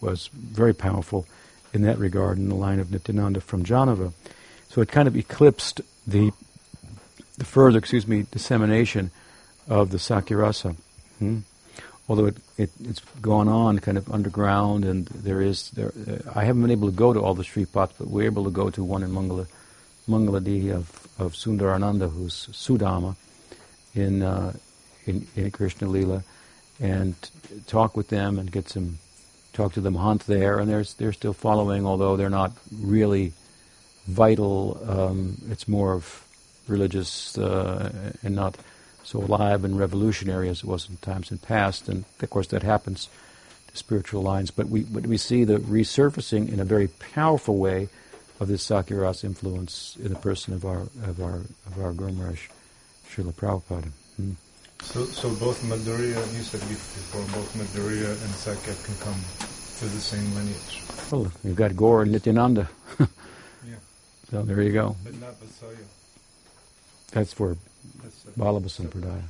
[0.00, 1.26] was very powerful
[1.72, 4.12] in that regard in the line of Nityananda from Jahnava.
[4.68, 6.30] So it kind of eclipsed the
[7.38, 9.10] the further, excuse me, dissemination
[9.68, 10.76] of the Sakyarasa.
[11.18, 11.40] Hmm?
[12.08, 15.92] Although it, it, has gone on kind of underground, and there is there.
[16.06, 18.50] Uh, I haven't been able to go to all the Sripats, but we're able to
[18.50, 19.46] go to one in Mangala,
[20.06, 23.16] Mangaladi of of Sundarananda, who's Sudama,
[23.94, 24.52] in uh,
[25.06, 26.22] in, in Krishna Lila,
[26.78, 27.14] and
[27.66, 28.98] talk with them and get some
[29.54, 33.32] talk to them hunt there, and they're they're still following, although they're not really
[34.06, 34.78] vital.
[34.86, 36.24] Um, it's more of
[36.68, 38.56] religious uh, and not
[39.04, 41.88] so alive and revolutionary as it was in times in past.
[41.88, 43.08] And of course, that happens
[43.68, 44.50] to spiritual lines.
[44.50, 47.88] But we, but we see the resurfacing in a very powerful way
[48.40, 52.48] of this Sakyaras influence in the person of our of our of our Guru Maharaj,
[53.08, 53.90] Srila Prabhupada.
[54.16, 54.32] Hmm.
[54.82, 59.20] So, so both Madhurya, and you said before, both Madhurya and Sakya can come
[59.74, 60.82] through the same lineage.
[61.10, 62.68] Well, you've got Gaur and Nityananda.
[63.00, 63.06] yeah.
[64.30, 64.96] So there you go.
[65.04, 65.84] But not Vasaya.
[67.14, 67.56] That's for
[68.36, 69.22] Ballabha Sampradaya.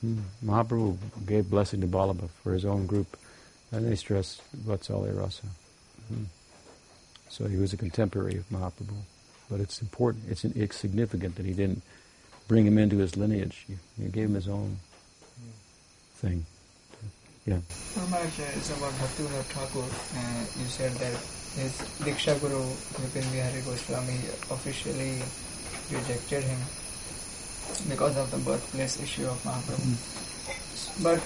[0.00, 0.20] Hmm.
[0.42, 3.18] Mahaprabhu gave blessing to Ballabha for his own group,
[3.70, 5.46] and they stress Vatsalya Rasa.
[6.08, 6.24] Hmm.
[7.28, 8.96] So he was a contemporary of Mahaprabhu.
[9.50, 11.82] But it's important, it's, it's significant that he didn't
[12.48, 13.66] bring him into his lineage.
[13.68, 14.78] He, he gave him his own
[16.14, 16.46] thing.
[17.44, 17.60] Yeah.
[17.94, 19.84] Maharaj, it's about Bhaktivinoda Thakur.
[19.84, 21.12] Uh, you said that
[21.60, 22.64] his Diksha Guru,
[22.98, 24.18] Vipin Bihari Goswami,
[24.50, 25.20] officially
[25.92, 26.58] rejected him
[27.88, 29.82] because of the birthplace issue of Mahaprabhu.
[29.82, 31.02] Mm.
[31.02, 31.20] But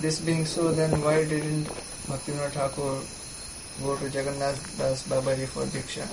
[0.00, 1.64] this being so, then why didn't
[2.10, 3.00] Bhaktivinoda Thakur
[3.82, 6.06] go to Jagannath Das Babaji for Diksha?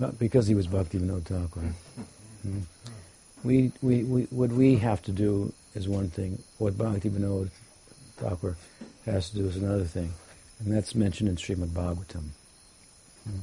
[0.00, 1.60] Not because he was Bhaktivinoda Thakur.
[2.42, 2.60] Hmm.
[3.44, 6.42] We, we, we, what we have to do is one thing.
[6.58, 7.50] What Bhaktivinoda
[8.16, 8.56] Thakur
[9.04, 10.12] has to do is another thing.
[10.60, 12.30] And that's mentioned in Srimad Bhagavatam.
[13.24, 13.40] Hmm.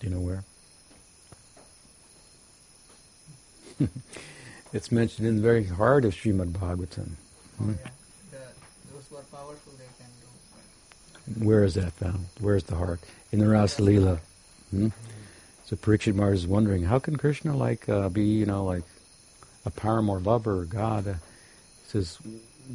[0.00, 0.44] Do you know where?
[4.72, 7.10] It's mentioned in the very heart of Srimad Bhagavatam.
[7.58, 7.72] Hmm?
[8.30, 8.38] The,
[8.92, 10.10] those who are powerful, they can
[11.38, 11.44] do.
[11.44, 12.26] Where is that found?
[12.40, 13.00] Where is the heart?
[13.32, 14.18] In the Rasa Leela.
[14.70, 14.88] Hmm?
[15.64, 18.84] So Parikshit Maharaj is wondering, how can Krishna like uh, be, you know, like
[19.64, 21.08] a paramour lover or God?
[21.08, 21.14] Uh,
[21.88, 22.18] says,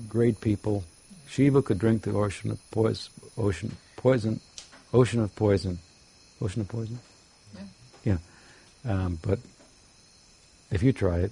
[0.10, 0.84] great people.
[1.28, 4.42] Shiva could drink the ocean of poison, ocean, poison,
[4.94, 5.80] ocean of poison,
[6.42, 7.00] ocean of poison.
[7.56, 8.18] Yeah.
[8.84, 8.92] Yeah.
[8.92, 9.40] Um, but
[10.72, 11.32] if you try it,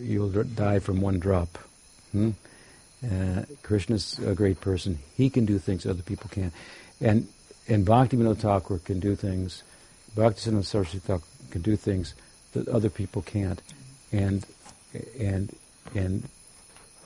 [0.00, 1.58] you'll die from one drop.
[2.12, 2.30] Hmm?
[3.04, 4.98] Uh, Krishna's a great person.
[5.16, 6.52] He can do things other people can't.
[7.00, 7.28] And
[7.68, 9.62] and Bhakti Vinod Thakur can do things,
[10.14, 12.14] Bhakti Siddhanta Saraswati Thakur can do things
[12.52, 13.60] that other people can't.
[14.12, 14.46] And
[15.18, 15.54] and
[15.94, 16.28] and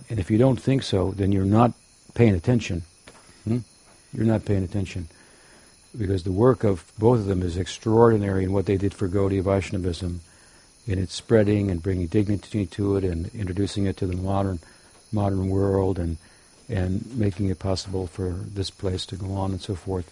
[0.09, 1.72] and if you don't think so, then you're not
[2.14, 2.82] paying attention.
[3.45, 3.59] Hmm?
[4.12, 5.09] You're not paying attention.
[5.97, 9.43] Because the work of both of them is extraordinary in what they did for Gaudiya
[9.43, 10.20] Vaishnavism,
[10.86, 14.58] in its spreading and bringing dignity to it and introducing it to the modern
[15.12, 16.16] modern world and
[16.68, 20.10] and making it possible for this place to go on and so forth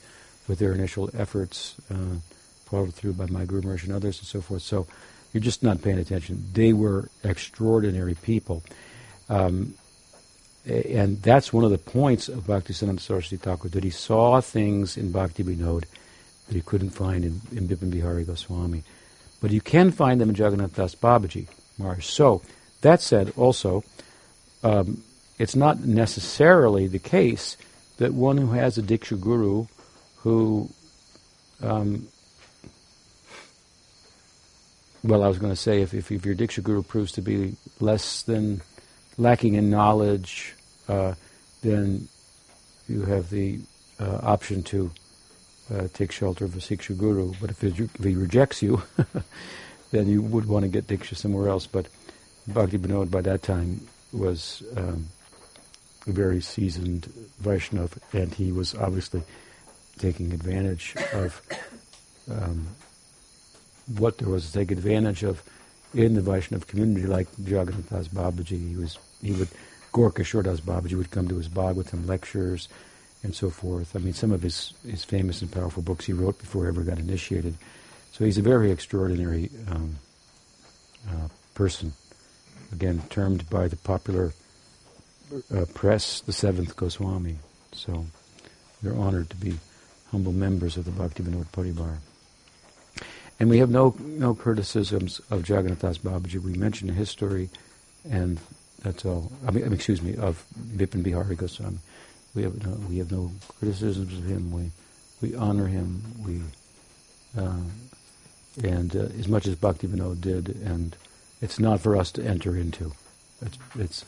[0.49, 2.17] with their initial efforts, uh,
[2.65, 4.63] followed through by my Guru Maharaj and others and so forth.
[4.63, 4.87] So
[5.33, 6.45] you're just not paying attention.
[6.53, 8.65] They were extraordinary people.
[9.29, 9.75] Um,
[10.67, 15.13] and that's one of the points of Bhaktisiddhanta Saraswati Thakur, that he saw things in
[15.13, 15.85] Bhakti Vinod
[16.49, 18.83] that he couldn't find in, in Bipin Bihari Goswami.
[19.41, 21.47] But you can find them in Jagannath Das Babaji
[21.79, 22.05] Maharaj.
[22.07, 22.43] So,
[22.81, 23.85] that said, also,
[24.63, 25.03] um,
[25.39, 27.57] it's not necessarily the case
[27.99, 29.67] that one who has a Diksha Guru
[30.19, 30.69] who,
[31.63, 32.09] um,
[35.05, 37.57] well, I was going to say, if, if, if, your Diksha Guru proves to be
[37.81, 38.63] less than
[39.17, 40.55] lacking in knowledge,
[40.89, 41.15] uh,
[41.63, 42.09] then
[42.89, 43.61] you have the
[44.01, 44.91] uh, option to
[45.75, 47.33] uh, take shelter of a Siksha Guru.
[47.41, 48.83] But if, if he rejects you,
[49.91, 51.67] then you would want to get Diksha somewhere else.
[51.67, 51.87] But
[52.47, 55.09] Bhakti Vinod by that time was um,
[56.07, 57.13] a very seasoned
[57.43, 59.23] Vaishnav, and he was obviously
[59.99, 61.43] taking advantage of
[62.31, 62.69] um,
[63.97, 65.43] what there was to take advantage of
[65.95, 68.69] in the Vaishnav community, like Jagannath Das Babaji.
[68.71, 69.49] He was he would
[69.93, 72.69] Gaur Kishore Das Babaji would come to his Bhagavatam lectures
[73.23, 73.97] and so forth.
[73.97, 76.83] I mean, some of his, his famous and powerful books he wrote before he ever
[76.83, 77.55] got initiated.
[78.13, 79.97] So he's a very extraordinary um,
[81.09, 81.93] uh, person.
[82.73, 84.33] Again, termed by the popular
[85.55, 87.39] uh, press the seventh Goswami.
[87.73, 88.07] So
[88.83, 89.59] we're honored to be
[90.11, 91.99] humble members of the Bhakti Vinod Paribar.
[93.41, 96.43] And we have no no criticisms of Jagannath Das Babaji.
[96.43, 97.51] We mention his story,
[98.11, 98.41] and
[98.83, 99.31] that's all.
[99.47, 100.45] I mean, excuse me, of
[100.77, 101.79] Bipin Bihari Goswami.
[102.39, 104.53] We have no, we have no criticisms of him.
[104.53, 104.71] We
[105.21, 106.05] we honor him.
[106.25, 106.41] We
[107.37, 107.63] uh,
[108.63, 110.97] and uh, as much as Bhakti Vinod did, and
[111.43, 112.93] it's not for us to enter into.
[113.43, 114.05] It's it's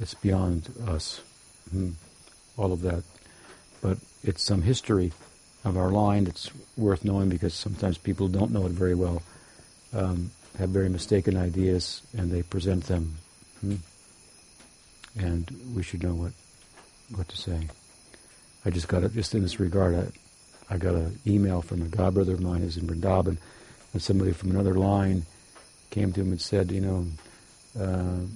[0.00, 1.20] it's beyond us.
[1.72, 1.92] Mm,
[2.56, 3.04] all of that,
[3.80, 5.12] but it's some history
[5.64, 9.22] of our line that's worth knowing because sometimes people don't know it very well,
[9.92, 13.18] um, have very mistaken ideas, and they present them.
[13.60, 13.76] Hmm?
[15.16, 16.32] And we should know what
[17.16, 17.68] what to say.
[18.64, 19.94] I just got it just in this regard.
[19.94, 23.36] I, I got an email from a god brother of mine who's in Vrindavan,
[23.92, 25.26] and somebody from another line
[25.90, 27.06] came to him and said, you know,
[27.78, 28.26] uh,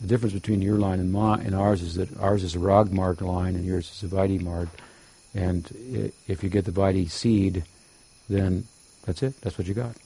[0.00, 2.92] the difference between your line and, my, and ours is that ours is a rag
[2.92, 4.68] line and yours is a Vaidhi marg.
[5.34, 5.70] And
[6.26, 7.64] if you get the Vaidhi seed,
[8.28, 8.66] then
[9.04, 9.40] that's it.
[9.40, 9.96] That's what you got.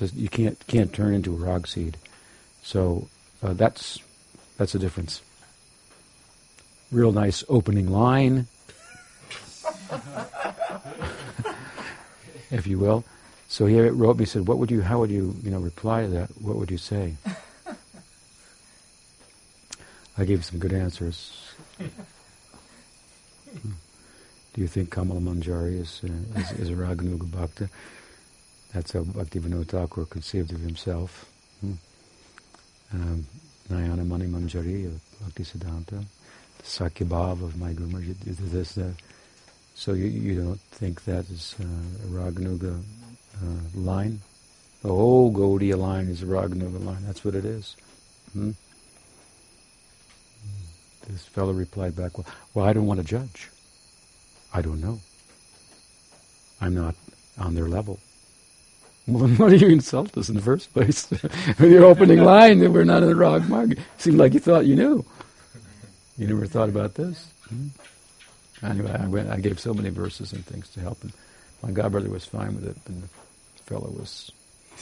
[0.00, 1.96] You can't can't turn into a rag seed.
[2.62, 3.08] So
[3.42, 4.00] uh, that's
[4.56, 5.20] that's the difference.
[6.92, 8.46] Real nice opening line,
[12.50, 13.02] if you will.
[13.48, 14.82] So he wrote me, said, "What would you?
[14.82, 16.30] How would you, you know, reply to that?
[16.40, 17.16] What would you say?"
[20.18, 21.54] I gave some good answers.
[24.54, 27.70] Do you think Kamala Manjari is, uh, is, is, a Raganuga Bhakta?
[28.74, 31.26] That's how Bhaktivinoda Thakur conceived of himself.
[31.60, 31.72] Hmm.
[32.92, 33.26] Um,
[33.70, 36.04] Nayana Mani Manjari of Bhakti Siddhanta,
[36.64, 38.94] Bhav of my Guru this, that.
[39.74, 42.80] So you, you don't think that is uh, a Raganuga
[43.42, 44.20] uh, line?
[44.82, 47.04] The whole Gaudiya line is a Raganuga line.
[47.06, 47.76] That's what it is.
[48.32, 48.50] Hmm?
[51.08, 53.50] This fellow replied back, well, well, I don't want to judge.
[54.54, 55.00] I don't know.
[56.60, 56.94] I'm not
[57.38, 57.98] on their level.
[59.08, 61.10] Well, then why do you insult us in the first place?
[61.10, 63.78] With your opening line that we're not in the wrong market.
[63.98, 65.04] Seemed like you thought you knew.
[66.18, 67.28] You never thought about this?
[67.48, 67.68] Hmm?
[68.62, 71.12] Anyway, I, went, I gave so many verses and things to help him.
[71.62, 73.08] My godbrother was fine with it, and the
[73.64, 74.30] fellow was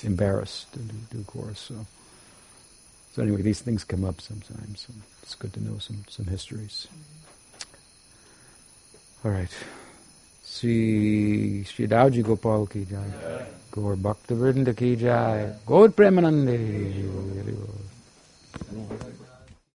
[0.02, 1.60] embarrassed in due course.
[1.60, 1.86] So,
[3.14, 4.86] so anyway, these things come up sometimes.
[4.86, 6.88] So it's good to know some, some histories.
[9.24, 9.50] All right.
[10.44, 13.46] Sri Sri Gopal ki jai.
[13.70, 15.52] Gaur Bhakta Vrinda ki jai.
[15.64, 17.20] Gaur Premanande.